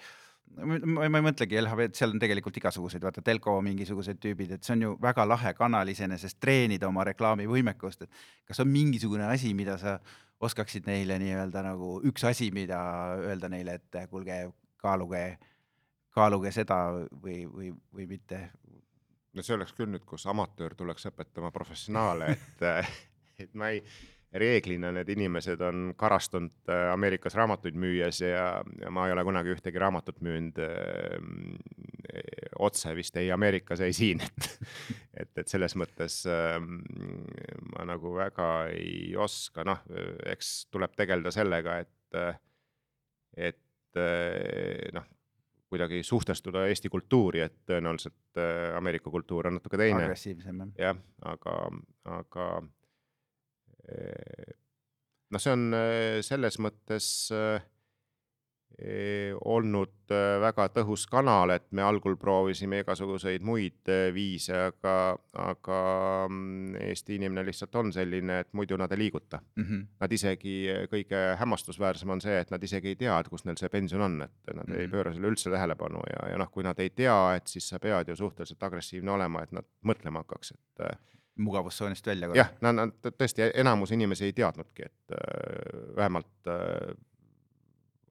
[0.56, 4.84] ma ei mõtlegi LHV-d, seal on tegelikult igasuguseid, vaata Telko mingisugused tüübid, et see on
[4.86, 9.98] ju väga lahe kanal iseenesest treenida oma reklaamivõimekust, et kas on mingisugune asi, mida sa
[10.40, 12.78] oskaksid neile nii-öelda nagu üks asi, mida
[13.18, 14.38] öelda neile, et kuulge,
[14.80, 15.24] kaaluge,
[16.16, 16.80] kaaluge seda
[17.22, 18.42] või, või, või mitte.
[19.36, 22.66] no see oleks küll nüüd, kus amatöör tuleks õpetama professionaale, et,
[23.44, 23.84] et ma ei,
[24.40, 28.48] reeglina need inimesed on karastunud äh, Ameerikas raamatuid müües ja,
[28.80, 31.18] ja ma ei ole kunagi ühtegi raamatut müünud äh,
[32.58, 34.50] otse vist ei Ameerikas, ei siin, et
[35.16, 36.56] et, et selles mõttes äh,
[37.72, 39.82] ma nagu väga ei oska, noh,
[40.32, 42.40] eks tuleb tegeleda sellega, et,
[43.36, 45.06] et äh, noh,
[45.66, 50.74] kuidagi suhtestuda Eesti kultuuri, et tõenäoliselt äh, Ameerika kultuur on natuke teine agressiivsem jah.
[50.88, 51.00] jah,
[51.32, 51.56] aga,
[52.20, 52.48] aga
[53.86, 55.70] noh, see on
[56.26, 57.08] selles mõttes
[58.76, 65.78] olnud väga tõhus kanal, et me algul proovisime igasuguseid muid viise, aga, aga
[66.28, 69.40] mm, Eesti inimene lihtsalt on selline, et muidu nad ei liiguta.
[69.56, 69.80] Mhm.
[70.00, 70.56] Nad isegi,
[70.92, 74.20] kõige hämmastusväärsem on see, et nad isegi ei tea, et kus neil see pension on,
[74.22, 74.80] et nad mm -hmm.
[74.80, 74.94] ei Mhm.
[74.94, 78.08] pööra selle üldse tähelepanu ja, ja noh, kui nad ei tea, et siis sa pead
[78.08, 82.30] ju suhteliselt agressiivne olema, et nad mõtlema hakkaks, et mugavustsoonist välja.
[82.34, 86.94] jah, nad, nad tõesti, enamus inimesi ei teadnudki, et äh, vähemalt äh,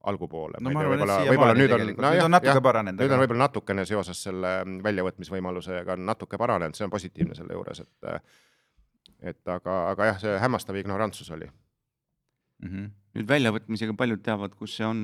[0.06, 0.60] algupoole.
[0.60, 3.02] no ma arvan, et võib-olla siiamaani nüüd on, tegelikult, nüüd on natuke paranenud.
[3.02, 4.52] nüüd on võib-olla natukene seoses selle
[4.86, 8.20] väljavõtmisvõimalusega on natuke paranenud, see on positiivne selle juures, et äh,
[9.32, 11.48] et aga, aga jah, see hämmastav ignorantsus oli.
[12.62, 12.68] mm.
[12.68, 12.90] -hmm.
[13.18, 15.02] nüüd väljavõtmisega paljud teavad, kus see on,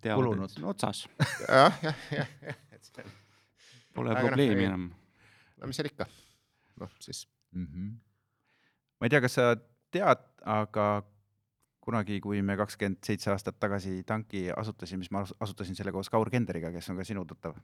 [0.00, 0.50] teavad, Kulunud.
[0.50, 1.06] et see on otsas,
[1.48, 3.12] jah, jah, jah, jah,
[3.94, 4.90] pole Aga noh, probleemi enam.
[5.60, 6.08] no mis seal ikka,
[6.82, 7.66] noh siis mm.
[7.66, 7.90] -hmm.
[9.00, 9.56] ma ei tea, kas sa
[9.94, 10.86] tead, aga
[11.84, 16.10] kunagi, kui me kakskümmend seitse aastat tagasi tanki asutasime, siis ma asu- asutasin selle koos
[16.10, 17.58] Kaur Kenderiga, kes on ka sinu tuttav.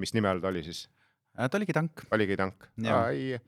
[0.00, 0.88] mis nime all ta oli siis?
[1.36, 2.04] ta oligi tank.
[2.10, 2.68] oligi tank?
[3.10, 3.38] Ei,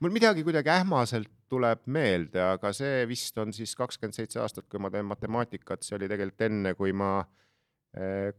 [0.00, 4.80] mul midagi kuidagi ähmaselt tuleb meelde, aga see vist on siis kakskümmend seitse aastat, kui
[4.80, 7.30] ma teen matemaatikat, see oli tegelikult enne, kui ma eh,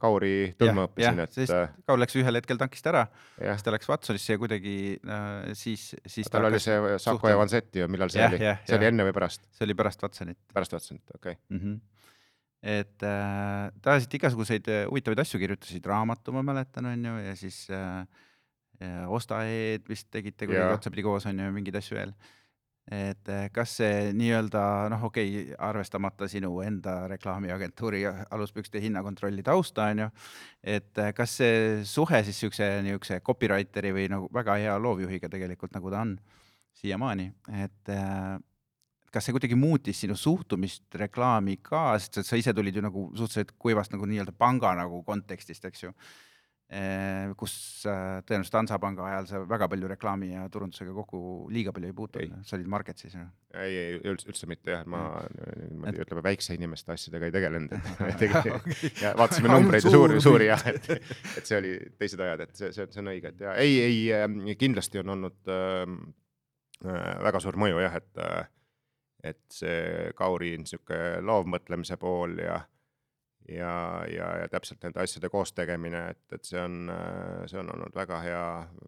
[0.02, 3.04] Kauri tundma õppisin, et äh, Kaur läks ühel hetkel tankist ära,
[3.38, 7.34] siis, ta läks Watsonisse ja kuidagi äh, siis, siis tal oli hakkas- see Sako suhtlema.
[7.34, 8.94] ja Vanzetti ju, millal see Jah, oli see oli jah.
[8.96, 9.46] enne või pärast?
[9.54, 11.42] see oli pärast Watsonit pärast vaatasin, et okei okay..
[11.54, 11.62] mm.
[11.62, 11.80] -hmm.
[12.80, 17.36] et äh, ta ajasid igasuguseid äh, huvitavaid asju, kirjutasid raamatu, ma mäletan, on ju, ja
[17.38, 18.08] siis äh,
[18.82, 22.14] ja Osta-E-d vist tegite kuidagi otsapidi koos, on ju, mingeid asju veel.
[22.92, 28.04] Et äh, kas see nii-öelda noh, okei okay,, arvestamata sinu enda reklaamiagentuuri
[28.36, 30.08] aluspükste hinnakontrolli tausta, on ju,
[30.76, 35.78] et äh, kas see suhe siis siukse niisuguse copywriteri või nagu väga hea loovjuhiga tegelikult
[35.78, 36.18] nagu ta on
[36.82, 37.30] siiamaani,
[37.64, 38.36] et äh,
[39.14, 43.56] kas see kuidagi muutis sinu suhtumist reklaami ka, sest sa ise tulid ju nagu suhteliselt
[43.62, 45.94] kuivast nagu nii-öelda panga nagu kontekstist, eks ju.
[47.38, 47.54] Kus
[47.90, 51.20] äh, tõenäoliselt Hansapanga ajal sa väga palju reklaami ja turundusega kokku
[51.54, 53.26] liiga palju ei puutunud, sa olid Marketsis ju.
[53.54, 57.76] ei, ei üldse, üldse mitte jah, ma niimoodi Et- ütleme, väikse inimeste asjadega ei tegelenud,
[58.08, 60.90] et tegelikult ja vaatasime numbreid ja suur suuri, suuri jah, et,
[61.38, 64.58] et see oli teised ajad, et see, see, see on õige, et ja ei, ei
[64.60, 65.86] kindlasti on olnud äh,
[67.30, 68.44] väga suur mõju jah, et äh,
[69.24, 72.58] et see Kauri niisugune loovmõtlemise pool ja
[73.50, 76.92] ja, ja, ja täpselt nende asjade koos tegemine, et, et see on,
[77.50, 78.44] see on olnud väga hea,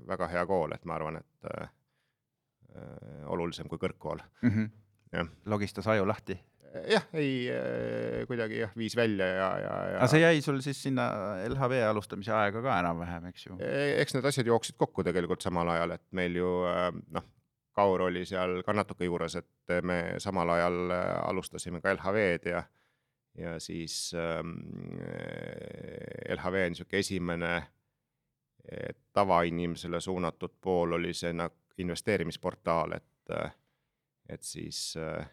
[0.07, 1.69] väga hea kool, et ma arvan, et äh,
[3.31, 4.49] olulisem kui kõrgkool mm.
[4.49, 4.69] -hmm.
[5.13, 6.39] jah, logistas aju lahti.
[6.91, 10.83] jah, ei äh, kuidagi jah, viis välja ja, ja, ja aga see jäi sul siis
[10.83, 11.05] sinna
[11.47, 13.57] LHV alustamise aega ka enam-vähem, eks ju?
[13.59, 17.31] E- eks need asjad jooksid kokku tegelikult samal ajal, et meil ju äh, noh,
[17.75, 22.63] Kaur oli seal ka natuke juures, et me samal ajal äh, alustasime ka LHV-d ja
[23.37, 24.55] ja siis ähm,
[26.35, 33.51] LHV niisugune esimene eh, tavainimesele suunatud pool oli see nagu investeerimisportaal, et äh,
[34.29, 35.27] et siis äh,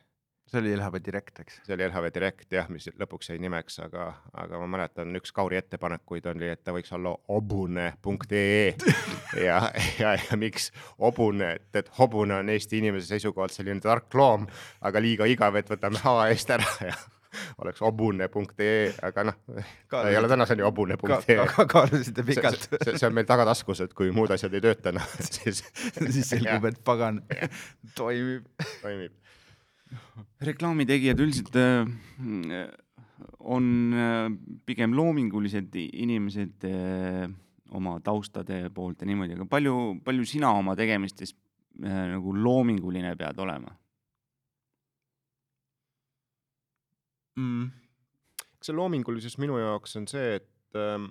[0.47, 1.61] see oli LHV Direct, eks?
[1.67, 4.09] see oli LHV Direct jah, mis lõpuks jäi nimeks, aga,
[4.43, 8.75] aga ma mäletan, üks Kauri ettepanekuid oli, et ta võiks olla hobune.ee
[9.49, 9.59] ja,
[10.01, 14.47] ja, ja miks hobune, et, et hobune on Eesti inimese seisukohalt selline tark loom,
[14.85, 16.97] aga liiga igav, et võtame H eest ära ja
[17.63, 19.39] oleks hobune.ee, aga noh,
[20.03, 20.65] ei ole tänaseni
[21.55, 25.65] ka, kaalusite pikalt, see, on meil tagataskus, et kui muud asjad ei tööta, noh, siis
[26.03, 27.23] siis selgub, et pagan
[27.99, 28.49] toimib.
[28.83, 29.19] toimib.
[30.43, 32.67] reklaamitegijad üldiselt äh,
[33.41, 34.27] on äh,
[34.67, 37.29] pigem loomingulised inimesed äh,
[37.73, 41.35] oma taustade poolt ja niimoodi, aga palju, palju sina oma tegemistes
[41.83, 43.75] äh, nagu loominguline pead olema?
[47.39, 47.69] mm..
[48.63, 51.11] see loomingulisus minu jaoks on see, et ähm,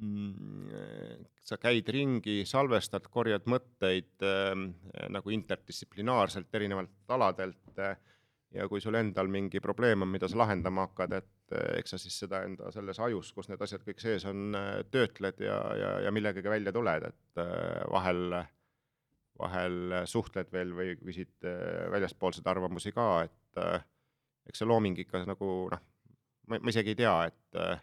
[0.00, 4.70] mm, sa käid ringi, salvestad, korjad mõtteid ähm,
[5.12, 7.98] nagu interdistsiplinaarselt erinevatelt aladelt äh,
[8.54, 12.00] ja kui sul endal mingi probleem on, mida sa lahendama hakkad, et äh, eks sa
[12.02, 14.56] siis seda enda selles ajus, kus need asjad kõik sees on,
[14.90, 18.40] töötled ja, ja, ja millegagi välja tuled, et äh, vahel
[19.40, 23.82] vahel suhtled veel või küsid äh, väljastpoolseid arvamusi ka, et äh,
[24.50, 25.82] eks see looming ikka nagu noh,
[26.50, 27.78] ma, ma isegi ei tea, et äh,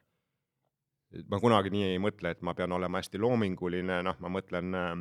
[1.18, 4.76] et ma kunagi nii ei mõtle, et ma pean olema hästi loominguline, noh, ma mõtlen
[4.76, 4.92] äh,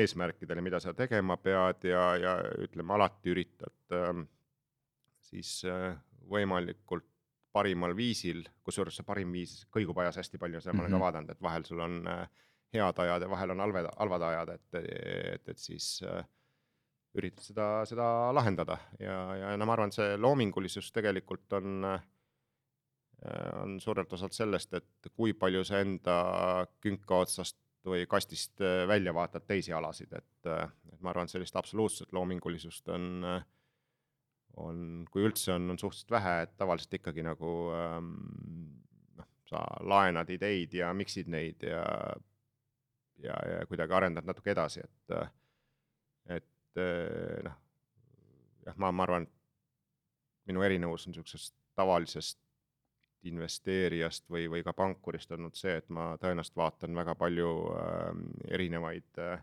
[0.00, 2.32] eesmärkidele, mida sa tegema pead ja, ja
[2.66, 4.10] ütleme, alati üritad äh,
[5.30, 5.94] siis äh,
[6.28, 7.06] võimalikult
[7.54, 10.98] parimal viisil, kusjuures see parim viis kõigub ajas hästi palju, seda ma olen Mhm.
[11.00, 12.26] ka vaadanud, et vahel sul on äh,
[12.74, 16.24] head ajad ja vahel on halvad, halvad ajad, et, et, et siis äh,
[17.16, 18.78] üritad seda, seda lahendada.
[19.00, 22.02] Ja, ja no ma arvan, et see loomingulisus tegelikult on äh,
[23.62, 26.18] on suurelt osalt sellest, et kui palju sa enda
[26.82, 30.50] künka otsast või kastist äh, välja vaatad teisi alasid, et,
[30.92, 33.24] et ma arvan, et sellist absoluutset loomingulisust on,
[34.60, 38.12] on, kui üldse on, on suhteliselt vähe, et tavaliselt ikkagi nagu ähm,
[39.18, 41.84] noh, sa laenad ideid ja miksid neid ja
[43.18, 45.16] ja, ja kuidagi arendad natuke edasi, et
[46.36, 46.46] et
[46.80, 47.56] äh, noh,
[48.66, 52.40] jah, ma, ma arvan, et minu erinevus on niisugusest tavalisest
[53.28, 58.10] investeerijast või, või ka pankurist olnud see, et ma tõenäoliselt vaatan väga palju äh,
[58.54, 59.40] erinevaid äh,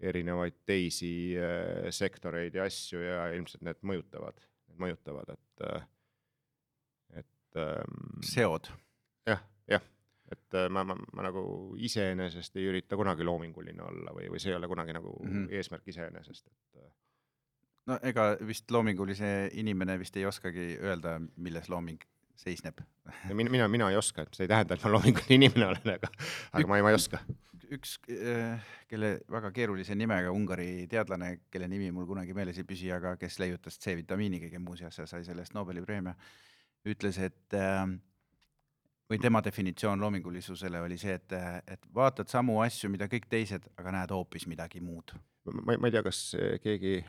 [0.00, 4.38] erinevaid teisi äh, sektoreid ja asju ja ilmselt need mõjutavad,
[4.80, 5.88] mõjutavad, et äh,
[7.20, 8.70] et ähm, seod.
[9.28, 9.84] jah, jah,
[10.30, 11.42] et äh, ma, ma, ma nagu
[11.78, 15.30] iseenesest ei ürita kunagi loominguline olla või, või see ei ole kunagi nagu mm.
[15.30, 15.52] -hmm.
[15.58, 16.90] eesmärk iseenesest, et äh,
[17.90, 22.02] no ega vist loomingulise inimene vist ei oskagi öelda, milles looming
[22.40, 22.80] seisneb.
[23.32, 26.10] mina, mina, mina ei oska, et see ei tähenda, et ma loominguline inimene olen, aga,
[26.52, 27.22] aga ma ei, ma ei oska.
[27.70, 27.98] üks,
[28.90, 33.38] kelle väga keerulise nimega Ungari teadlane, kelle nimi mul kunagi meeles ei püsi, aga kes
[33.38, 36.16] leiutas C-vitamiini kõige muu seas ja sai selle eest Nobeli preemia,
[36.90, 37.84] ütles, et äh,
[39.10, 41.32] või tema definitsioon loomingulisusele oli see, et,
[41.66, 45.12] et vaatad samu asju, mida kõik teised, aga näed hoopis midagi muud.
[45.50, 47.00] ma, ma ei tea, kas äh, keegi,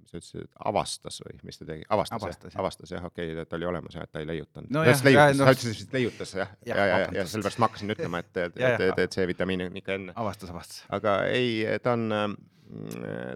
[0.00, 3.04] mis sa ütlesid, avastas või mis ta tegi, avastas, Avastas, avastas, jah.
[3.06, 5.30] okei okay,, ta oli olemas jah, et ta ei leiutanud No Ta jah, ütles leiutas,
[5.30, 7.32] ja no- sa ütlesid vist leiutas jah, ja, ja, ja, ja vabandust.
[7.36, 8.90] sellepärast ma hakkasin ütlema, et, et, Ja, et, ja.
[8.92, 10.12] et, et C-vitamiin on ikka enne.
[10.16, 10.82] avastas, avastas.
[10.98, 12.36] aga ei, ta on,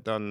[0.05, 0.29] ta on,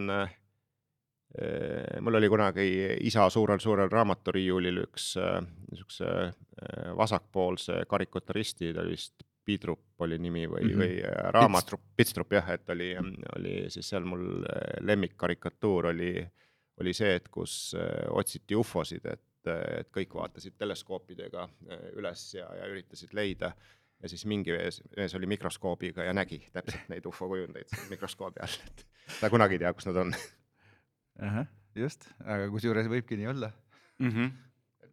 [2.02, 2.64] mul oli kunagi
[3.06, 10.44] isa suurel-suurel raamaturiiulil üks äh, niisuguse äh, vasakpoolse karikaturisti, ta oli vist Pidrup oli nimi
[10.50, 10.70] või mm.
[10.70, 10.82] -hmm.
[10.82, 12.90] või äh, raamat, Pitstrup jah, et oli,
[13.38, 16.12] oli siis seal mul äh, lemmikkarikatuur oli,
[16.82, 22.50] oli see, et kus äh, otsiti ufosid, et, et kõik vaatasid teleskoopidega äh, üles ja,
[22.60, 23.54] ja üritasid leida
[24.04, 28.44] ja siis mingi mees, mees oli mikroskoobiga ja nägi täpselt neid ufo kujundeid seal mikroskoobi
[28.44, 28.86] all, et
[29.22, 30.12] ta kunagi ei tea, kus nad on.
[31.78, 33.52] just, aga kusjuures võibki nii olla.
[34.00, 34.10] mm.
[34.10, 34.32] -hmm.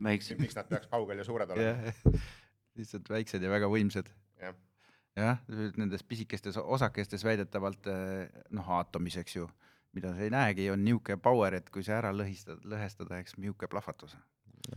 [0.05, 0.41] väiksem.
[0.41, 1.93] miks nad peaks kaugel ja suured olema?
[1.93, 2.23] jah,
[2.79, 4.11] lihtsalt väiksed ja väga võimsad.
[4.41, 4.55] jah,
[5.17, 5.43] jah,
[5.77, 9.49] nendes pisikestes osakestes väidetavalt eh, noh, aatomis, eks ju,
[9.93, 13.71] mida sa ei näegi, on niisugune power, et kui see ära lõhistad, lõhestada, eks niisugune
[13.71, 14.17] plahvatus.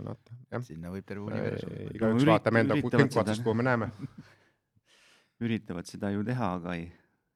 [0.03, 0.17] no
[0.61, 1.71] sinna võib terve universum.
[1.93, 3.91] igaüks ürit- vaatab enda künka otsast, kuhu me näeme.
[5.45, 6.89] üritavad seda ju teha, aga ei,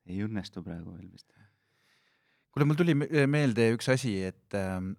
[0.10, 1.41] ei õnnestu praegu veel vist.
[2.52, 4.92] kuule, mul tuli me- meelde üks asi, et ähm,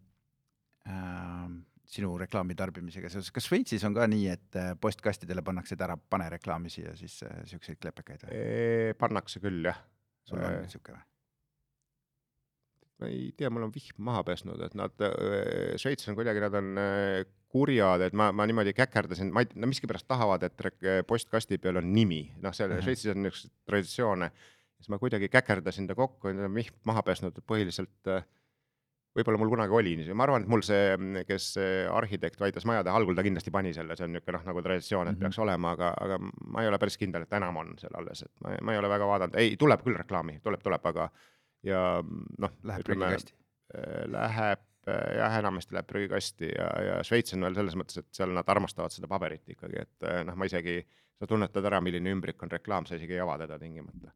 [1.92, 6.30] sinu reklaami tarbimisega seoses, kas Šveitsis on ka nii, et äh, postkastidele pannakse, ära pane
[6.32, 8.38] reklaami siia siis äh, siukseid klepekaid või?
[9.00, 9.82] pannakse küll, jah.
[10.24, 11.02] sul on äh, siuke või?
[13.02, 14.92] ma ei tea, mul on vihm maha pesnud, et nad,
[15.82, 19.68] Šveits on kuidagi, nad on äh, kurjad, et ma, ma niimoodi käkerdasin, ma ei, no
[19.68, 20.62] miskipärast tahavad, et
[21.10, 22.84] postkasti peal on nimi, noh, seal Mhm.
[22.86, 24.30] Šveitsis on niisuguseid traditsioone.
[24.82, 28.24] Siis ma kuidagi käkerdasin ta kokku on vihm maha pesnud, põhiliselt äh,
[29.12, 30.94] võib-olla mul kunagi oli niiviisi, ma arvan, et mul see,
[31.28, 34.62] kes see arhitekt Vaidas Majade, algul ta kindlasti pani selle, see on niisugune noh, nagu
[34.64, 35.20] traditsioon, et Mhm.
[35.26, 38.32] peaks olema, aga, aga ma ei ole päris kindel, et enam on seal alles, et
[38.44, 41.10] ma, ma ei ole väga vaadanud, ei, tuleb küll reklaami, tuleb, tuleb, aga
[41.68, 43.36] ja noh, Läheb prügikasti.
[43.76, 48.08] äh, läheb äh, jah, enamasti läheb prügikasti ja, ja Šveits on veel selles mõttes, et
[48.16, 50.80] seal nad armastavad seda paberit ikkagi, et noh, ma isegi,
[51.20, 54.10] sa tunnetad ära, milline ümbrik on reklaam, sa isegi ei ava teda tingimata.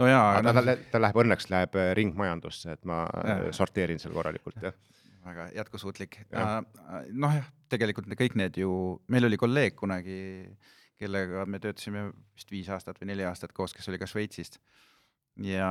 [0.00, 4.14] No jaa, aga ta, ta, läheb õnneks läheb äh, ringmajandusse, et ma äh, sorteerin seal
[4.16, 4.76] korralikult jah.
[5.24, 6.20] väga jätkusuutlik.
[6.32, 6.62] Jah.
[7.12, 8.70] noh jah, tegelikult kõik need ju,
[9.12, 10.16] meil oli kolleeg kunagi,
[11.00, 14.60] kellega me töötasime vist viis aastat või neli aastat koos, kes oli ka Šveitsist.
[15.42, 15.68] ja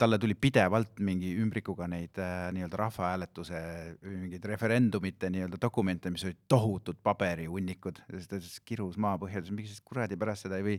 [0.00, 3.62] talle tuli pidevalt mingi ümbrikuga neid äh, nii-öelda rahvahääletuse
[4.00, 8.04] või mingeid referendumite nii-öelda dokumente, mis olid tohutud paberihunnikud.
[8.08, 10.78] ja siis ta ütles, kirus maapõhjal, miks siis kuradi pärast seda ei või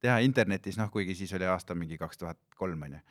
[0.00, 3.02] teha internetis, noh kuigi siis oli aasta mingi kaks tuhat kolm onju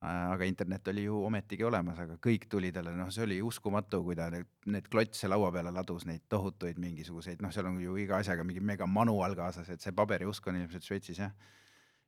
[0.00, 4.14] aga internet oli ju ometigi olemas, aga kõik tuli talle, noh, see oli uskumatu, kui
[4.18, 8.20] ta need, need klotse laua peale ladus, neid tohutuid mingisuguseid, noh, seal on ju iga
[8.22, 11.34] asjaga mingi megamanual kaasas, et see paberiusk on ilmselt Šveitsis jah.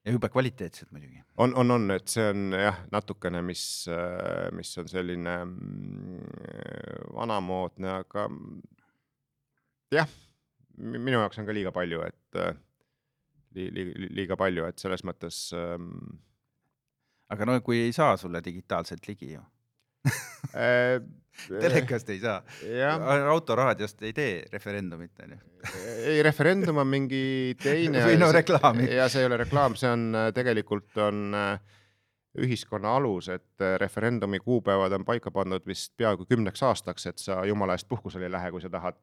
[0.07, 1.19] ja jube kvaliteetselt muidugi.
[1.37, 3.65] on, on, on, et see on jah, natukene, mis,
[4.55, 6.25] mis on selline mm,
[7.19, 8.29] vanamoodne, aga
[9.99, 10.19] jah,
[10.79, 12.45] minu jaoks on ka liiga palju, et
[13.57, 15.95] äh, li, li, liiga palju, et selles mõttes ähm,
[17.31, 19.43] aga no kui ei saa sulle digitaalselt ligi ju,
[20.55, 20.99] äh,
[21.63, 25.39] telekast ei saa, jah, autoraadiost ei tee referendumit onju.
[26.11, 27.25] ei referendum on mingi
[27.65, 28.89] teine Või no reklaami.
[28.91, 31.79] ja see ei ole reklaam, see on äh, tegelikult on äh,
[32.39, 37.45] ühiskonna alus, et äh, referendumi kuupäevad on paika pandud vist peaaegu kümneks aastaks, et sa
[37.45, 39.01] jumala eest puhkusele ei lähe, kui sa tahad,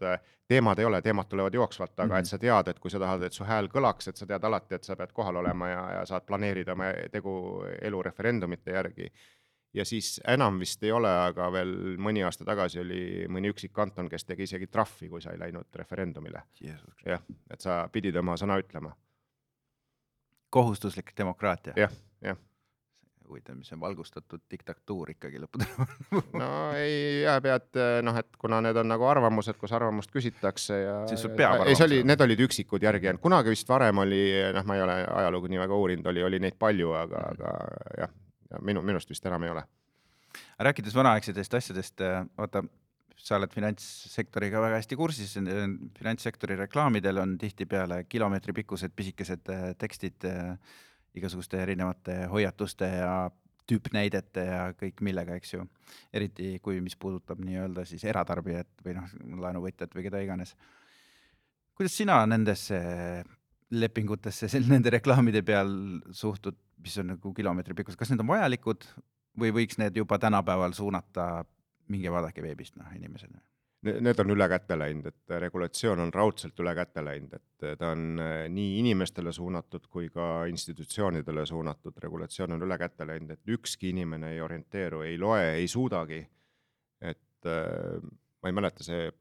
[0.47, 2.19] teemad ei ole, teemad tulevad jooksvalt, aga mm -hmm.
[2.19, 4.75] et sa tead, et kui sa tahad, et su hääl kõlaks, et sa tead alati,
[4.75, 9.11] et sa pead kohal olema ja, ja saad planeerida oma tegu elu referendumite järgi
[9.73, 13.01] ja siis enam vist ei ole, aga veel mõni aasta tagasi oli
[13.31, 16.43] mõni üksik kanton, kes tegi isegi trahvi, kui sa ei läinud referendumile.
[17.05, 18.95] jah, et sa pidid oma sõna ütlema.
[20.49, 21.73] kohustuslik demokraatia.
[21.77, 22.37] jah, jah.
[23.29, 26.37] huvitav, mis on valgustatud diktatuur ikkagi lõppude lõpuks.
[26.39, 30.95] no ei, ja pead noh, et kuna need on nagu arvamused, kus arvamust küsitakse ja.
[31.11, 34.21] Siis sul peab ei, see oli, need olid üksikud järgi jäänud, kunagi vist varem oli,
[34.55, 37.53] noh, ma ei ole ajalugu nii väga uurinud, oli, oli neid palju, aga, aga
[38.03, 38.17] jah,
[38.51, 39.63] ja minu, minust vist enam ei ole.
[40.69, 42.03] rääkides vanaaegsetest asjadest,
[42.37, 42.63] vaata,
[43.17, 45.37] sa oled finantssektoriga väga hästi kursis,
[45.97, 49.49] finantssektori reklaamidel on tihtipeale kilomeetri pikkused pisikesed
[49.81, 50.27] tekstid
[51.17, 53.11] igasuguste erinevate hoiatuste ja
[53.67, 55.65] tüüpnäidete ja kõik millega, eks ju.
[56.13, 60.55] eriti kui, mis puudutab nii-öelda siis eratarbijat või noh, laenuvõtjat või keda iganes.
[61.75, 62.79] kuidas sina nendesse
[63.71, 65.69] lepingutesse, nende reklaamide peal
[66.11, 68.87] suhtud, mis on nagu kilomeetri pikkused, kas need on vajalikud
[69.37, 71.45] või võiks need juba tänapäeval suunata,
[71.91, 73.35] minge vaadake veebist, noh, inimesed.
[73.85, 78.17] Need on üle käte läinud, et regulatsioon on raudselt üle käte läinud, et ta on
[78.23, 83.91] äh, nii inimestele suunatud kui ka institutsioonidele suunatud, regulatsioon on üle käte läinud, et ükski
[83.93, 86.23] inimene ei orienteeru, ei loe, ei suudagi.
[87.01, 88.01] et äh,
[88.41, 89.11] ma ei mäleta, see,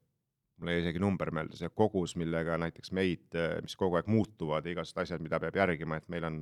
[0.56, 5.02] mul jäi isegi number meelde, see kogus, millega näiteks meid, mis kogu aeg muutuvad, igasugused
[5.04, 6.40] asjad, mida peab järgima, et meil on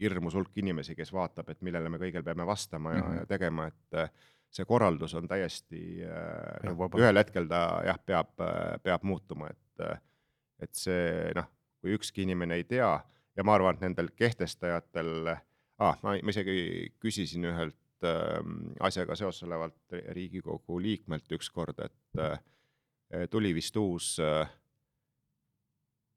[0.00, 3.08] hirmus hulk inimesi, kes vaatab, et millele me kõigil peame vastama ja mm.
[3.08, 3.18] -hmm.
[3.18, 4.12] ja tegema, et äh,
[4.50, 8.34] see korraldus on täiesti äh, noh, ühel hetkel ta jah, peab,
[8.82, 10.02] peab muutuma, et,
[10.66, 11.46] et see noh,
[11.80, 12.92] kui ükski inimene ei tea
[13.36, 18.38] ja ma arvan, et nendel kehtestajatel ah,, ma, ma isegi küsisin ühelt äh,
[18.86, 22.40] asjaga seoses olevalt Riigikogu liikmelt ükskord, et äh,
[23.30, 24.44] tuli vist uus äh,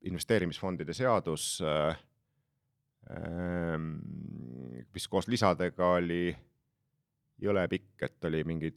[0.09, 1.99] investeerimisfondide seadus äh,,
[4.93, 6.31] mis koos lisadega oli
[7.43, 8.73] jõle pikk, et oli mingi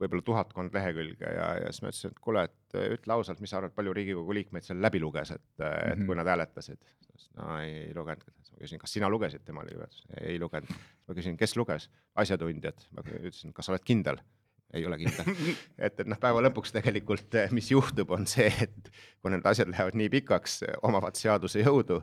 [0.00, 3.60] võib-olla tuhatkond lehekülge ja, ja siis ma ütlesin, et kuule, et ütle ausalt, mis sa
[3.60, 5.92] arvad, palju Riigikogu liikmeid seal läbi luges, et mm, -hmm.
[5.92, 6.80] et kui nad hääletasid.
[7.36, 10.72] no ei, ei lugenud, ma küsin, kas sina lugesid tema liivet, ei lugenud.
[11.08, 14.22] ma küsin, kes luges, asjatundjad, ma ütlesin, kas sa oled kindel
[14.72, 15.34] ei ole kindel,
[15.86, 19.98] et, et noh, päeva lõpuks tegelikult, mis juhtub, on see, et kui need asjad lähevad
[19.98, 22.00] nii pikaks, omavad seaduse jõudu,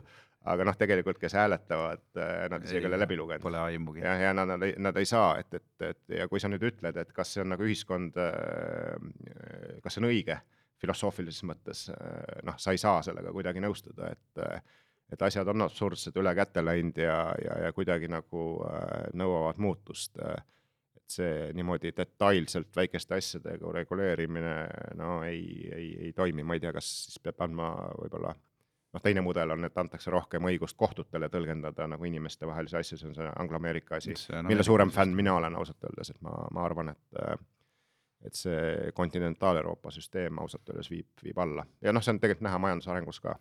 [0.48, 2.04] aga noh, tegelikult, kes hääletavad,
[2.52, 3.42] nad isegi ei ole läbi lugenud.
[3.42, 4.04] Pole aimugi.
[4.04, 6.64] jah, ja nad, nad ei, nad ei saa, et, et, et ja kui sa nüüd
[6.70, 8.16] ütled, et kas see on nagu ühiskond,
[9.82, 10.38] kas see on õige
[10.78, 11.88] filosoofilises mõttes,
[12.46, 14.44] noh, sa ei saa sellega kuidagi nõustuda, et
[15.08, 18.42] et asjad on absurdsed, üle käte läinud ja, ja, ja kuidagi nagu
[19.16, 24.54] nõuavad muutust et see niimoodi detailselt väikeste asjadega reguleerimine
[25.00, 28.34] no ei, ei, ei toimi, ma ei tea, kas siis peab andma võib-olla
[28.94, 33.14] noh, teine mudel on, et antakse rohkem õigust kohtutele tõlgendada nagu inimestevahelisi asju, see on
[33.18, 34.16] see Anglo-Ameerika asi,
[34.48, 37.22] mille suurem fänn mina olen ausalt öeldes, et ma, ma arvan, et
[38.26, 42.58] et see kontinentaal-Euroopa süsteem ausalt öeldes viib, viib alla ja noh, see on tegelikult näha
[42.64, 43.36] majandusarengus ka.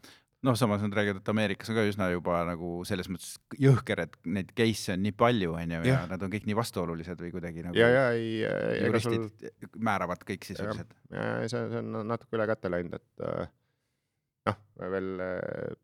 [0.45, 4.19] noh, samas nad räägivad, et Ameerikas on ka üsna juba nagu selles mõttes jõhker, et
[4.29, 7.65] neid case'e on nii palju, on ju, ja nad on kõik nii vastuolulised või kuidagi
[7.65, 10.93] nagu ja, ja ei, sul juristid määravad kõik sisuliselt.
[11.09, 13.49] ja see, see on natuke üle käte läinud, et äh,
[14.47, 14.57] noh,
[14.95, 15.75] veel äh,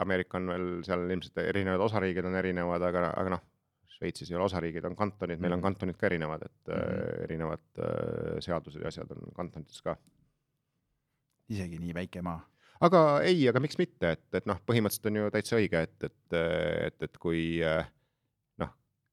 [0.00, 3.42] Ameerika on veel seal ilmselt erinevad osariigid on erinevad, aga, aga noh,
[3.90, 5.66] Šveitsis ei ole osariigid, on kantonid, meil on Mhm.
[5.66, 6.74] kantonid ka erinevad, et mm.
[6.74, 7.24] -hmm.
[7.26, 9.96] erinevad äh, seadused ja asjad on kantonites ka.
[11.50, 12.40] isegi nii väike maa.
[12.80, 16.36] aga ei, aga miks mitte, et, et noh, põhimõtteliselt on ju täitsa õige, et, et,
[16.86, 17.84] et, et kui äh,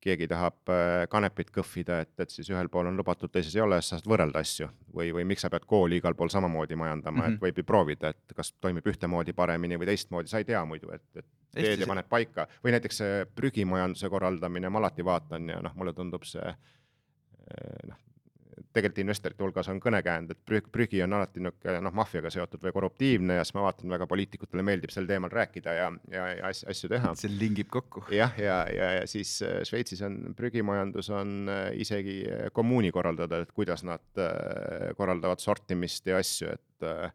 [0.08, 3.80] keegi tahab äh, kanepit kõhvida, et, et siis ühel pool on lubatud, teises ei ole,
[3.82, 7.18] siis sa saad võrrelda asju või, või miks sa pead kooli igal pool samamoodi majandama
[7.18, 7.28] mm, -hmm.
[7.28, 7.36] Mhm.
[7.38, 10.92] et võib ju proovida, et kas toimib ühtemoodi paremini või teistmoodi, sa ei tea muidu,
[10.96, 11.28] et, et
[11.58, 13.02] teed ja paned paika või näiteks
[13.36, 18.07] prügimajanduse korraldamine, ma alati vaatan ja noh, mulle tundub see eh, noh,
[18.74, 22.74] tegelikult investorite hulgas on kõnekäänd, et prügi, prügi on alati niisugune noh, maffiaga seotud või
[22.76, 26.92] korruptiivne ja siis ma vaatan, väga poliitikutele meeldib sel teemal rääkida ja, ja, ja asju,
[26.92, 28.04] teha see lingib kokku.
[28.14, 33.42] jah, ja, ja, ja siis äh, Šveitsis on prügimajandus on äh, isegi äh, kommuuni korraldada,
[33.44, 37.10] et kuidas nad äh, korraldavad sortimist ja asju, et äh,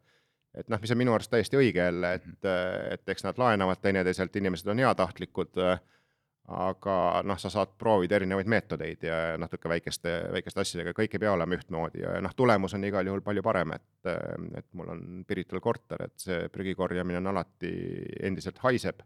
[0.53, 2.45] et noh, mis on minu arust täiesti õige jälle, et,
[2.93, 5.57] et eks nad laenavad teineteiselt, inimesed on heatahtlikud,
[6.51, 11.31] aga noh, sa saad proovida erinevaid meetodeid ja natuke väikeste, väikeste asjadega, kõik ei pea
[11.31, 14.09] olema ühtmoodi ja noh, tulemus on igal juhul palju parem, et,
[14.59, 17.71] et mul on Pirital korter, et see prügi korjamine on alati,
[18.27, 18.99] endiselt haiseb.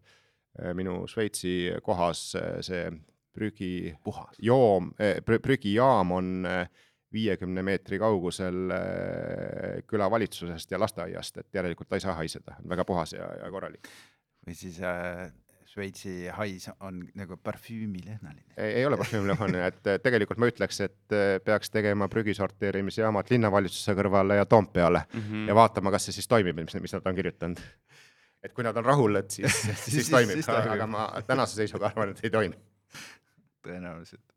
[0.73, 2.23] minu Šveitsi kohas
[2.65, 2.89] see
[3.37, 4.35] prügi puhas.
[4.41, 4.89] joom,
[5.25, 6.47] prügijaam on
[7.13, 13.13] viiekümne meetri kaugusel eh, külavalitsusest ja lasteaiast, et järelikult ta ei saa haiseda, väga puhas
[13.15, 13.87] ja, ja korralik.
[14.47, 15.27] või siis äh,
[15.77, 18.41] Šveitsi hais on nagu parfüümilehnaline.
[18.57, 24.45] ei, ole parfüümlehone, et tegelikult ma ütleks, et eh, peaks tegema prügisorteerimisjaamad linnavalitsuse kõrvale ja
[24.49, 25.55] Toompeale mm ja -hmm.
[25.59, 27.59] vaatama, kas see siis toimib, mis, nad on kirjutanud.
[28.41, 30.71] et kui nad on rahul, et siis, siis, siis toimib, siis toimib.
[30.71, 32.55] aga ma tänase seisuga arvan, et ei toimi.
[33.67, 34.33] tõenäoliselt.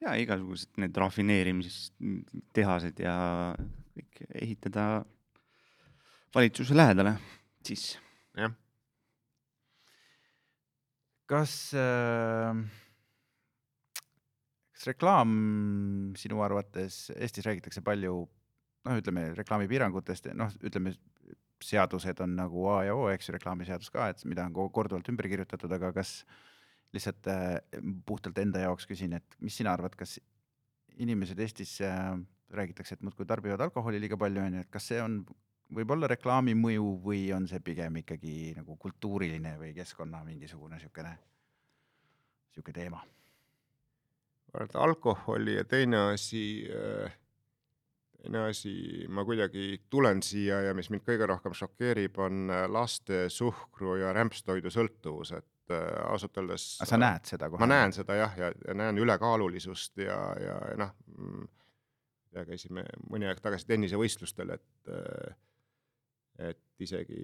[0.00, 3.54] ja igasugused need rafineerimistehased ja
[3.98, 5.04] kõik ehitada
[6.34, 7.14] valitsuse lähedale,
[7.66, 7.98] siis
[8.36, 8.52] jah,
[11.28, 12.62] kas äh,,
[14.74, 15.30] kas reklaam
[16.18, 18.22] sinu arvates, Eestis räägitakse palju
[18.88, 20.94] noh, ütleme reklaamipiirangutest, noh, ütleme
[21.64, 25.08] seadused on nagu A ja O, eks ju, reklaamiseadus ka, et mida on ko- korduvalt
[25.10, 26.20] ümber kirjutatud, aga kas
[26.94, 27.58] lihtsalt äh,
[28.06, 30.16] puhtalt enda jaoks küsin, et mis sina arvad, kas
[31.02, 32.14] inimesed Eestis äh,
[32.54, 35.20] räägitakse, et muudkui tarbivad alkoholi liiga palju, on ju, et kas see on
[35.74, 41.14] võib-olla reklaami mõju või on see pigem ikkagi nagu kultuuriline või keskkonna mingisugune niisugune,
[42.48, 43.04] niisugune teema?
[44.54, 46.64] vaata alkoholi ja teine asi,
[48.22, 48.72] teine asi,
[49.08, 54.12] ma kuidagi tulen siia ja mis mind kõige rohkem šokeerib, on äh, laste suhkru ja
[54.16, 56.66] rämpstoidu sõltuvus, et äh, ausalt öeldes.
[56.80, 57.60] sa näed seda kohe?
[57.62, 60.96] ma näen seda jah, ja, ja näen ülekaalulisust ja, ja, ja noh,
[62.34, 65.36] ja käisime mõni aeg tagasi tennisevõistlustel, et, äh,
[66.38, 67.20] et isegi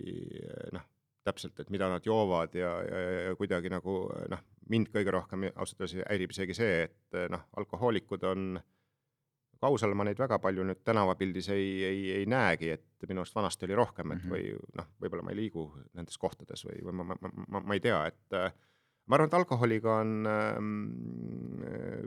[0.74, 0.84] noh,
[1.24, 3.94] täpselt, et mida nad joovad ja, ja, ja kuidagi nagu
[4.30, 8.58] noh, mind kõige rohkem ausalt öeldes häirib isegi see, et noh, alkohoolikud on
[9.64, 13.64] kausal ma neid väga palju nüüd tänavapildis ei, ei, ei näegi, et minu arust vanasti
[13.64, 14.32] oli rohkem, et Mhm.
[14.34, 17.74] või noh, võib-olla ma ei liigu nendes kohtades või, või ma, ma, ma, ma, ma
[17.78, 18.36] ei tea, et
[19.06, 22.04] ma arvan, et alkoholiga on ähm, äh,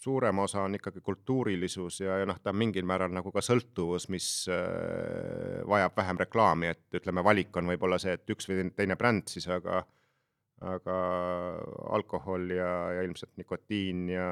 [0.00, 4.08] suurem osa on ikkagi kultuurilisus ja, ja noh, ta on mingil määral nagu ka sõltuvus,
[4.12, 8.96] mis äh, vajab vähem reklaami, et ütleme, valik on võib-olla see, et üks või teine
[9.00, 9.84] bränd siis, aga
[10.60, 10.94] aga
[11.96, 14.26] alkohol ja, ja ilmselt nikotiin ja,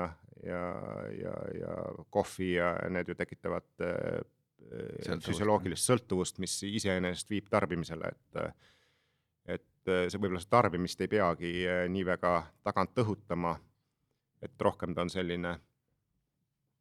[0.45, 0.65] ja,
[1.17, 1.77] ja, ja
[2.13, 4.19] kohvi ja need ju tekitavad äh,
[4.69, 5.29] Sõltuvust.
[5.29, 8.41] füsioloogilist sõltuvust, mis iseenesest viib tarbimisele, et
[9.49, 12.33] et äh, see võib-olla seda tarbimist ei peagi äh, nii väga
[12.67, 13.55] tagant õhutama,
[14.43, 15.59] et rohkem ta on selline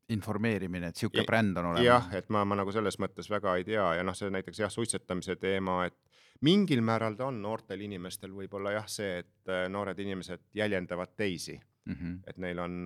[0.09, 1.85] informeerimine, et Ja- bränd on olemas.
[1.85, 4.71] jah, et ma, ma nagu selles mõttes väga ei tea ja noh, see näiteks jah,
[4.71, 5.97] suitsetamise teema, et
[6.41, 11.59] mingil määral ta on noortel inimestel võib-olla jah, see, et äh, noored inimesed jäljendavad teisi,
[11.85, 11.93] mm.
[11.93, 12.19] -hmm.
[12.27, 12.83] et neil on,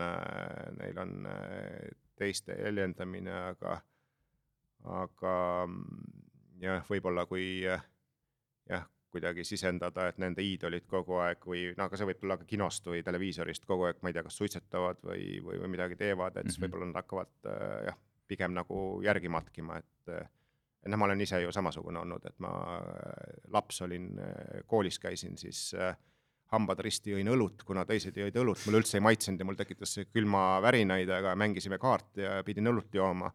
[0.80, 3.82] neil on äh, teiste jäljendamine, aga,
[4.84, 7.84] aga mm, jah, võib-olla kui äh,
[8.70, 12.48] jah, kuidagi sisendada, et nende iidolid kogu aeg või no aga see võib tulla ka
[12.48, 16.38] kinost või televiisorist kogu aeg, ma ei tea, kas suitsetavad või, või, või midagi teevad,
[16.38, 16.66] et siis Mhm.
[16.68, 17.98] võib-olla nad hakkavad äh, jah,
[18.32, 20.30] pigem nagu järgi matkima, et äh,
[20.88, 24.14] noh, ma olen ise ju samasugune olnud, et ma äh, laps olin,
[24.68, 25.96] koolis käisin, siis äh,
[26.52, 29.94] hambad risti jõin õlut, kuna teised jõid õlut, mulle üldse ei maitsenud ja mul tekitas
[29.96, 33.32] see külmavärinaid, aga mängisime kaarti ja pidin õlut jooma.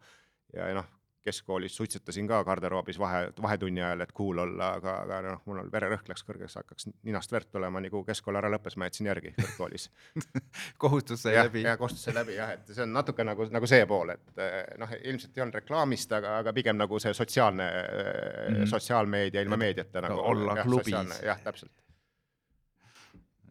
[0.53, 0.85] ja noh,
[1.27, 6.09] keskkoolis suitsetasin ka garderoobis vahe, vahetunni ajal, et cool olla, aga, aga noh, mul vererõhk
[6.11, 9.89] läks kõrgeks, hakkas ninast verd tulema, nii kui keskkool ära lõppes, ma jätsin järgi kõrgkoolis.
[10.83, 11.65] kohustus sai läbi.
[11.67, 14.61] ja kohustus sai läbi jah, et see on natuke nagu, nagu see pool, et eh,
[14.81, 18.55] noh, ilmselt ei olnud reklaamist, aga, aga pigem nagu see sotsiaalne mm.
[18.55, 18.71] -hmm.
[18.75, 20.23] sotsiaalmeedia ilma meediata nagu.
[20.33, 21.21] olla jah, klubis.
[21.23, 21.71] jah, täpselt.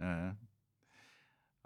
[0.02, 0.45] Äh,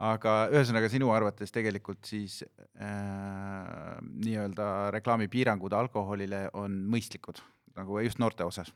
[0.00, 7.42] aga ühesõnaga sinu arvates tegelikult siis äh, nii-öelda reklaamipiirangud alkoholile on mõistlikud
[7.76, 8.72] nagu just noorte osas.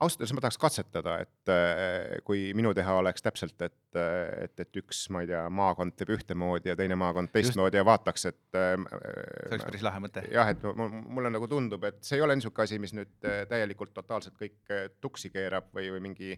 [0.00, 4.78] ausalt öeldes ma tahaks katsetada, et eh, kui minu teha oleks täpselt, et, et, et
[4.80, 9.50] üks, ma ei tea, maakond teeb ühtemoodi ja teine maakond teistmoodi ja vaataks, et see
[9.50, 10.22] oleks päris lahe mõte.
[10.32, 13.12] jah, et mu- mu- mulle nagu tundub, et see ei ole niisugune asi, mis nüüd
[13.52, 14.72] täielikult totaalselt kõik
[15.04, 16.32] tuksi keerab või, või mingi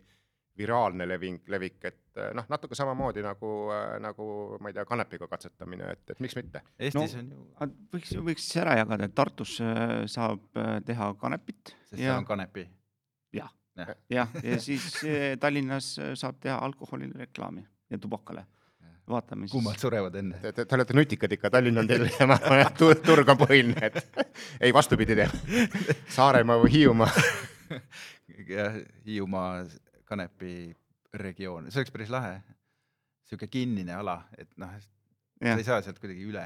[0.58, 3.50] viraalne leving, levik, et eh, noh, natuke samamoodi nagu,
[4.04, 4.26] nagu
[4.60, 6.60] ma ei tea, kanepiga katsetamine, et, et miks mitte.
[6.78, 10.44] Eestis No, on ju, võiks, võiks siis ära jagada, et Tartus äh, saab
[10.86, 12.66] teha kanepit sest ja on, kanepi.
[13.32, 13.48] jah,
[13.80, 13.94] Jah.
[14.12, 18.44] jah, ja siis äh, Tallinnas saab teha alkoholile reklaami ja tubakale.
[19.08, 19.52] vaatame siis.
[19.56, 20.36] kummad surevad enne.
[20.40, 23.40] Te, te, te olete nutikad ikka, Tallinn on teil, ma arvan, et tu- turg on
[23.40, 24.28] põhiline, et
[24.60, 25.32] ei, vastupidi teeb.
[26.12, 27.08] Saaremaa või Hiiumaa.
[28.52, 28.76] jah,
[29.08, 29.64] Hiiumaa
[30.12, 30.52] kanepi
[31.22, 32.40] regioon, see oleks päris lahe.
[33.28, 34.72] sihuke kinnine ala, et noh,
[35.40, 36.44] sa ei, saa sealt kuidagi üle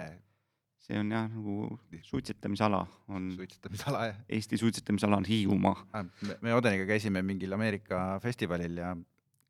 [0.87, 4.21] see on jah nagu suitsetamisala on, suitsetamisala jah.
[4.29, 6.05] Eesti suitsetamisala on Hiiumaa.
[6.23, 8.95] me, me Odeniga käisime mingil Ameerika festivalil ja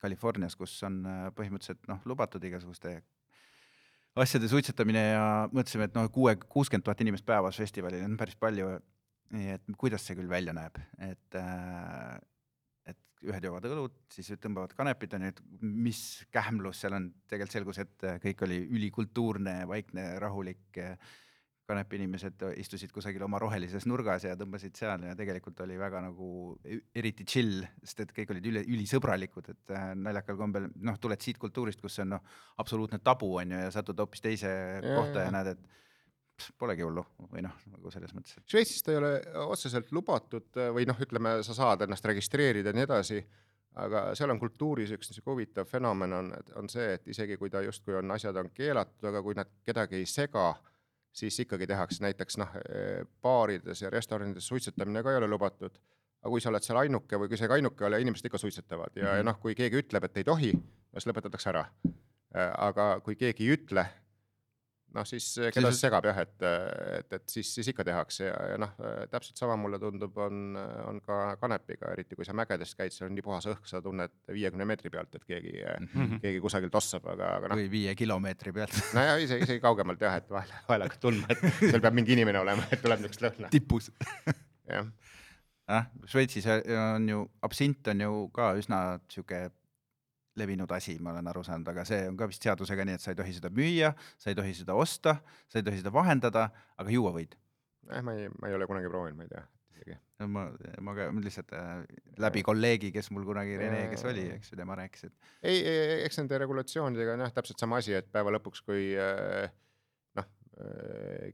[0.03, 3.01] Californias, kus on äh, põhimõtteliselt noh, lubatud igasuguste
[4.17, 8.79] asjade suitsetamine ja mõtlesime, et noh, kuue, kuuskümmend tuhat inimest päevas festivalil on päris palju.
[9.35, 12.15] nii et kuidas see küll välja näeb, et äh,
[12.87, 16.01] et ühed joovad õlut, siis tõmbavad kanepit onju, et mis
[16.33, 20.83] kähmlus seal on, tegelikult selgus, et äh, kõik oli ülikultuurne, vaikne, rahulik.
[21.67, 26.29] kanepiinimesed istusid kusagil oma rohelises nurgas ja tõmbasid seal ja tegelikult oli väga nagu
[26.63, 31.19] ü- eriti chill, sest et kõik olid üle, ülisõbralikud, et äh, naljakal kombel noh, tuled
[31.21, 32.23] siit kultuurist, kus on noh,
[32.63, 35.35] absoluutne tabu on ju ja satud hoopis teise Jaa, kohta ja jaa.
[35.41, 35.67] näed, et
[36.59, 39.11] polegi hullu või noh, nagu selles mõttes, Šveitsis ta ei ole
[39.47, 43.21] otseselt lubatud äh, või noh, ütleme, sa saad ennast registreerida ja nii edasi,
[43.83, 46.31] aga seal on kultuuris üks niisugune huvitav fenomen on,
[46.61, 50.01] on see, et isegi kui ta justkui on, asjad on keelatud, aga kui nad kedagi
[50.01, 50.51] ei sega,
[51.17, 52.57] siis ikkagi tehakse näiteks noh,
[53.25, 55.77] baarides ja restoranides suitsetamine ka ei ole lubatud.
[56.21, 58.97] aga kui sa oled seal ainuke või kui sa ainuke ei ole, inimesed ikka suitsetavad
[58.97, 59.09] ja mm.
[59.09, 59.17] -hmm.
[59.17, 60.53] ja noh, kui keegi ütleb, et ei tohi,
[60.93, 61.67] siis lõpetatakse ära.
[62.59, 63.87] aga kui keegi ei ütle,
[64.97, 66.45] noh siis keda on- see segab jah, et,
[66.99, 68.73] et, et siis, siis ikka tehakse ja, ja noh,
[69.13, 73.17] täpselt sama mulle tundub, on, on ka kanepiga, eriti kui sa mägedes käid, seal on
[73.17, 76.23] nii puhas õhk, sa tunned viiekümne meetri pealt, et keegi mm, -hmm.
[76.25, 80.17] keegi kusagil tossab, aga, aga noh, või viie kilomeetri pealt nojah, isegi, isegi kaugemalt jah,
[80.23, 83.53] et vahel, vahel hakkad tundma, et seal peab mingi inimene olema, et tuleb niisugust lõhna,
[83.53, 83.91] tipus.
[84.73, 84.89] jah.
[85.69, 88.83] ah, Šveitsis on ju, absint on ju ka üsna
[89.13, 89.47] sihuke
[90.41, 93.13] levinud asi, ma olen aru saanud, aga see on ka vist seadusega nii, et sa
[93.13, 95.19] ei tohi seda müüa, sa ei tohi seda osta,
[95.51, 97.37] sa ei tohi seda vahendada, aga juua võid.
[97.91, 99.45] jah, ma ei, ma ei ole kunagi proovinud, ma ei tea
[99.77, 99.99] isegi.
[100.33, 100.47] ma,
[100.83, 101.85] ma ka lihtsalt äh,
[102.23, 106.01] läbi kolleegi, kes mul kunagi Rene, kes oli, eks ju, tema rääkis, et ei, ei,
[106.07, 109.51] eks nende regulatsioonidega on jah, täpselt sama asi, et päeva lõpuks, kui äh,
[110.19, 110.31] noh,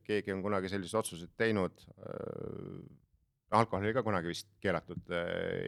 [0.06, 1.84] keegi on kunagi sellised otsused teinud,
[3.52, 5.12] alkohol oli ka kunagi vist keelatud,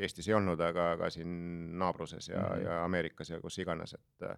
[0.01, 1.31] Eestis ei olnud, aga, aga siin
[1.79, 2.51] naabruses ja mm.
[2.55, 2.67] -hmm.
[2.67, 4.29] ja Ameerikas ja kus iganes, et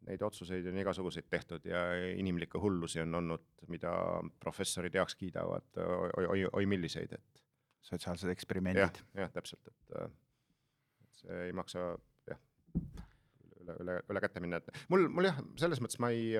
[0.00, 1.80] et neid otsuseid on igasuguseid tehtud ja
[2.16, 3.92] inimlikke hullusi on olnud, mida
[4.40, 5.66] professorid heaks kiidavad,
[6.16, 7.42] oi, oi, oi milliseid, et
[7.80, 10.10] sotsiaalsed eksperimendid., jah, täpselt, et äh,
[11.04, 11.84] et see ei maksa
[12.28, 12.40] jah,
[13.60, 16.38] üle, üle, üle käte minna, et mul, mul jah, selles mõttes ma ei,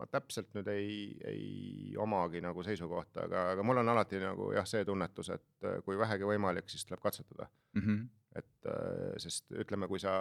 [0.00, 0.92] ma täpselt nüüd ei,
[1.28, 5.80] ei omagi nagu seisukohta, aga, aga mul on alati nagu jah, see tunnetus, et äh,
[5.84, 7.82] kui vähegi võimalik, siis tuleb katsetada, mm.
[7.82, 8.06] -hmm.
[8.40, 10.14] et äh, sest ütleme, kui sa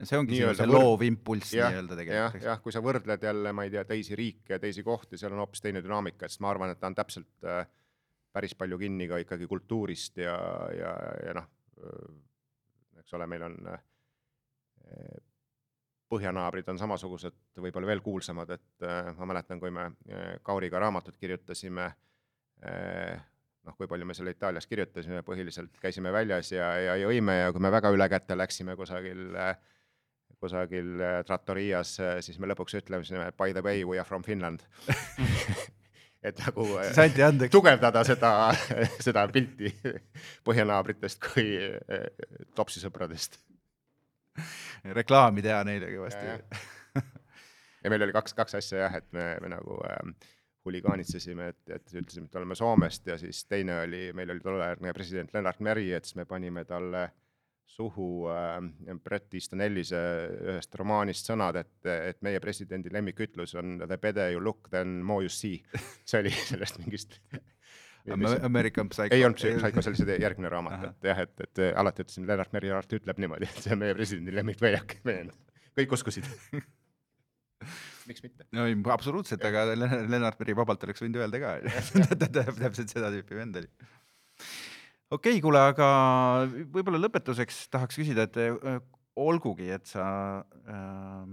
[0.00, 3.66] see ongi Nii-öelda loov impulss jah, nii-öelda jah, tegelikult, jah, kui sa võrdled jälle, ma
[3.66, 6.72] ei tea, teisi riike ja teisi kohti, seal on hoopis teine dünaamika, sest ma arvan,
[6.74, 7.62] et ta on täpselt äh,
[8.32, 10.36] päris palju kinni ka ikkagi kultuurist ja,
[10.74, 10.94] ja,
[11.26, 11.50] ja noh,
[13.00, 13.82] eks ole, meil on äh,
[16.10, 21.16] põhjanaabrid on samasugused, võib-olla veel kuulsamad, et äh, ma mäletan, kui me äh, Kauriga raamatut
[21.20, 23.18] kirjutasime äh,
[23.66, 27.62] noh, kui palju me selle Itaalias kirjutasime, põhiliselt käisime väljas ja, ja jõime ja kui
[27.62, 29.36] me väga ülekäte läksime kusagil
[30.40, 34.64] kusagil trattorias, siis me lõpuks ütlesime by the way we are from Finland.
[36.28, 36.66] et nagu
[37.52, 38.32] tugevdada seda,
[39.06, 39.72] seda pilti
[40.46, 41.54] põhjanaabritest kui
[42.56, 43.40] topsisõpradest.
[44.84, 46.26] Reklaami teha neile kõvasti
[47.80, 47.88] Ja,.
[47.88, 50.28] meil oli kaks, kaks asja jah, et me, me nagu äh,
[50.68, 55.32] huligaanitsesime, et, et ütlesime, et oleme Soomest ja siis teine oli, meil oli tolleaegne president
[55.34, 57.06] Lennart Meri, et siis me panime talle
[57.70, 60.00] suhu äh, Bret Easton Ellise
[60.52, 65.24] ühest romaanist sõnad, et, et meie presidendi lemmikütlus on the better you look, then more
[65.24, 65.62] you see.
[66.04, 67.20] see oli sellest mingist
[68.46, 69.14] American Psycho.
[69.14, 72.52] ei olnud Psycho, see oli see järgmine raamat et jah, et, et alati ütlesin, Lennart
[72.56, 74.96] Meri alati ütleb niimoodi, et see on meie presidendi lemmikväljak,
[75.78, 76.28] kõik uskusid.
[78.08, 78.46] miks mitte?
[78.56, 81.54] no ei, absoluutselt, aga Len- Lennart Meri vabalt oleks võinud öelda ka,
[82.64, 83.70] täpselt seda tüüpi vend oli.
[85.10, 85.90] okei okay,, kuule, aga
[86.72, 88.80] võib-olla lõpetuseks tahaks küsida, et äh,
[89.20, 90.06] olgugi, et sa
[90.64, 91.24] äh,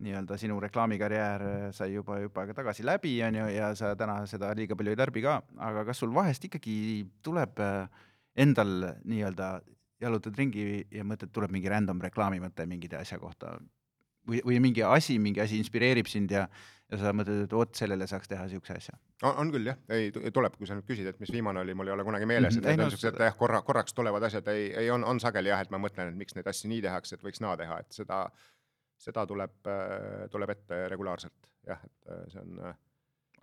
[0.00, 4.20] nii-öelda sinu reklaamikarjäär äh, sai juba juba aega tagasi läbi, on ju, ja sa täna
[4.30, 6.78] seda liiga palju ei tarbi ka, aga kas sul vahest ikkagi
[7.22, 7.88] tuleb äh,
[8.36, 9.60] endal nii-öelda
[10.00, 13.58] jalutad ringi ja mõtled, tuleb mingi random reklaamimõte mingide asja kohta
[14.28, 16.46] või, või mingi asi, mingi asi inspireerib sind ja,
[16.90, 18.94] ja sa mõtled, et vot sellele saaks teha siukse asja.
[19.28, 21.90] on, küll jah, ei tu- tuleb, kui sa nüüd küsid, et mis viimane oli, mul
[21.90, 22.70] ei ole kunagi meeles, et Mhm.
[22.70, 25.60] Ei, need on siuksed jah, korra, korraks tulevad asjad, ei, ei on, on sageli jah,
[25.60, 28.22] et ma mõtlen, et miks neid asju nii tehakse, et võiks naa teha, et seda,
[29.00, 29.68] seda tuleb,
[30.30, 32.76] tuleb ette regulaarselt jah, et äh, see on äh,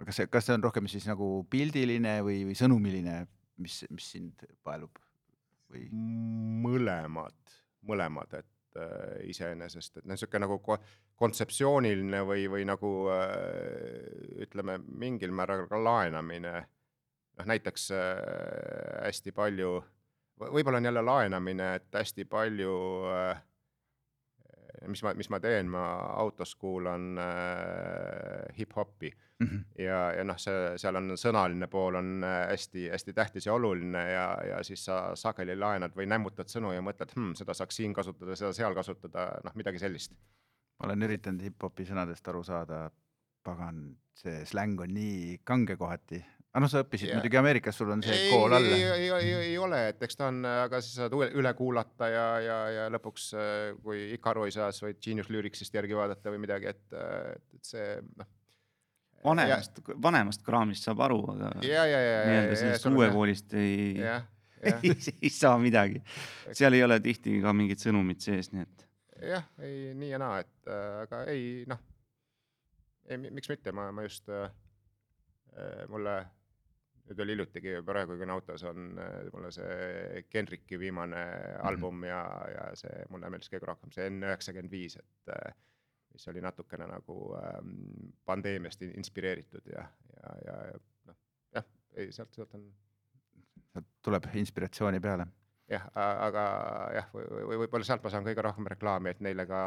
[0.06, 3.22] kas see, kas see on rohkem siis nagu pildiline või, või sõnumiline,
[3.64, 5.02] mis, mis sind paelub
[5.72, 5.88] või?
[6.68, 10.80] mõlemad, mõlemad, et äh, iseenesest, et noh, niisugune nagu ko-
[11.18, 16.56] kontseptsiooniline või, või nagu äh, ütleme, mingil määral ka laenamine,
[17.38, 19.78] noh näiteks äh, hästi palju,
[20.42, 22.74] võib-olla on jälle laenamine, et hästi palju
[23.14, 23.46] äh,
[24.88, 25.86] mis ma, mis ma teen, ma
[26.22, 29.58] autos kuulan äh, hip-hopi Mhm.
[29.78, 34.62] ja, ja noh, see, seal on sõnaline pool on hästi-hästi tähtis ja oluline ja, ja
[34.66, 38.50] siis sa sageli laenad või nämmutad sõnu ja mõtled hm,, seda saaks siin kasutada, seda
[38.58, 40.18] seal kasutada, noh, midagi sellist.
[40.80, 42.88] ma olen üritanud hip-hopi sõnadest aru saada,
[43.46, 43.84] pagan,
[44.18, 46.24] see släng on nii kange kohati.
[46.58, 47.20] Aga noh, sa õppisid Jaa.
[47.20, 50.18] muidugi Ameerikas, sul on see ei, kool all ei, ei, ei, ei ole, et eks
[50.18, 53.28] ta on, aga sa saad üle, kuulata ja, ja, ja lõpuks,
[53.84, 57.70] kui ikka aru ei saa, siis võid Genius Lyricsist järgi vaadata või midagi, et, et
[57.70, 58.32] see noh.
[59.28, 63.94] vanemast, vanemast kraamist saab aru, aga nii-öelda sellest uue koolist ei,
[64.74, 66.02] ei, ei saa midagi.
[66.58, 68.88] seal ei ole tihti ka mingit sõnumit sees, nii et
[69.30, 71.84] jah, ei nii ja naa, et äh, aga ei noh,
[73.30, 74.50] miks mitte, ma, ma just äh,
[75.54, 76.18] äh, mulle
[77.08, 81.22] nüüd oli hiljutigi, praegu kui on autos, on äh, mulle see Kendricki viimane
[81.68, 82.22] album ja,
[82.54, 85.56] ja see mulle meeldis kõige rohkem see N üheksakümmend viis, et äh,
[86.14, 89.86] mis oli natukene nagu ähm, pandeemiast in- inspireeritud ja,
[90.18, 90.80] ja, ja ja
[91.12, 91.20] noh,
[91.56, 92.68] jah, ei sealt, sealt on
[93.74, 95.28] sealt tuleb inspiratsiooni peale.
[95.72, 96.44] jah, aga
[96.96, 99.62] jah, või, või võib-olla sealt ma saan kõige rohkem reklaami, et neile ka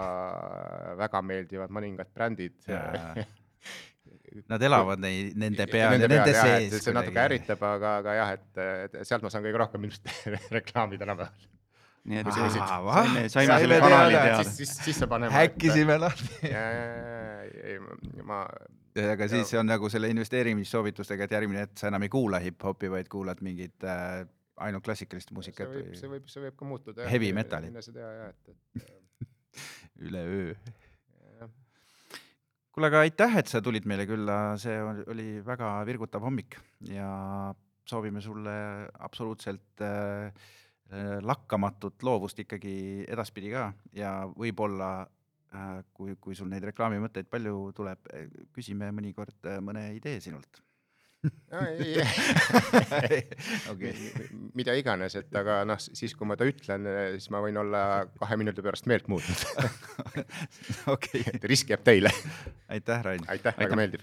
[1.01, 2.57] väga meeldivad mõningad brändid.
[4.51, 6.85] Nad elavad neid, nende peal Nende ja nende peal, sees.
[6.85, 7.19] see natuke.
[7.23, 10.13] ärritab, aga, aga jah, et, sealt ma saan kõige rohkem ilmselt
[10.59, 11.49] reklaami tänapäeval.
[12.11, 14.43] nii et Aa, saime, saime selle kanali teada.
[14.45, 15.33] siis, siis, siis sa paned.
[15.35, 16.51] häkkisime lahti.
[16.51, 17.77] ei,
[18.27, 18.39] ma,
[19.05, 23.11] aga siis on nagu selle investeerimissoovitustega, et järgmine hetk sa enam ei kuula hip-hopi, vaid
[23.13, 24.23] kuulad mingit äh,
[24.61, 27.09] ainult klassikalist see muusikat võib, see või võib, see võib ka muutuda.
[27.11, 27.75] Heavy metalit.
[30.07, 30.55] üleöö.
[32.81, 34.79] kuule, aga aitäh, et sa tulid meile külla, see
[35.13, 36.57] oli- väga virgutav hommik
[36.89, 37.53] ja
[37.85, 40.33] soovime sulle absoluutselt äh,
[40.89, 45.05] äh, lakkamatut loovust ikkagi edaspidi ka ja võib-olla
[45.53, 48.09] äh, kui, kui sul neid reklaamimõtteid palju tuleb,
[48.57, 50.63] küsime mõnikord äh, mõne idee sinult.
[53.73, 53.93] okei,
[54.57, 57.83] mida iganes, et aga noh, siis kui ma ta ütlen, siis ma võin olla
[58.23, 59.41] kahe minuti pärast meelt muutnud.
[60.95, 62.13] okei, et risk jääb teile.
[62.73, 63.27] aitäh, Rain.
[63.29, 64.01] aitäh, väga meeldiv.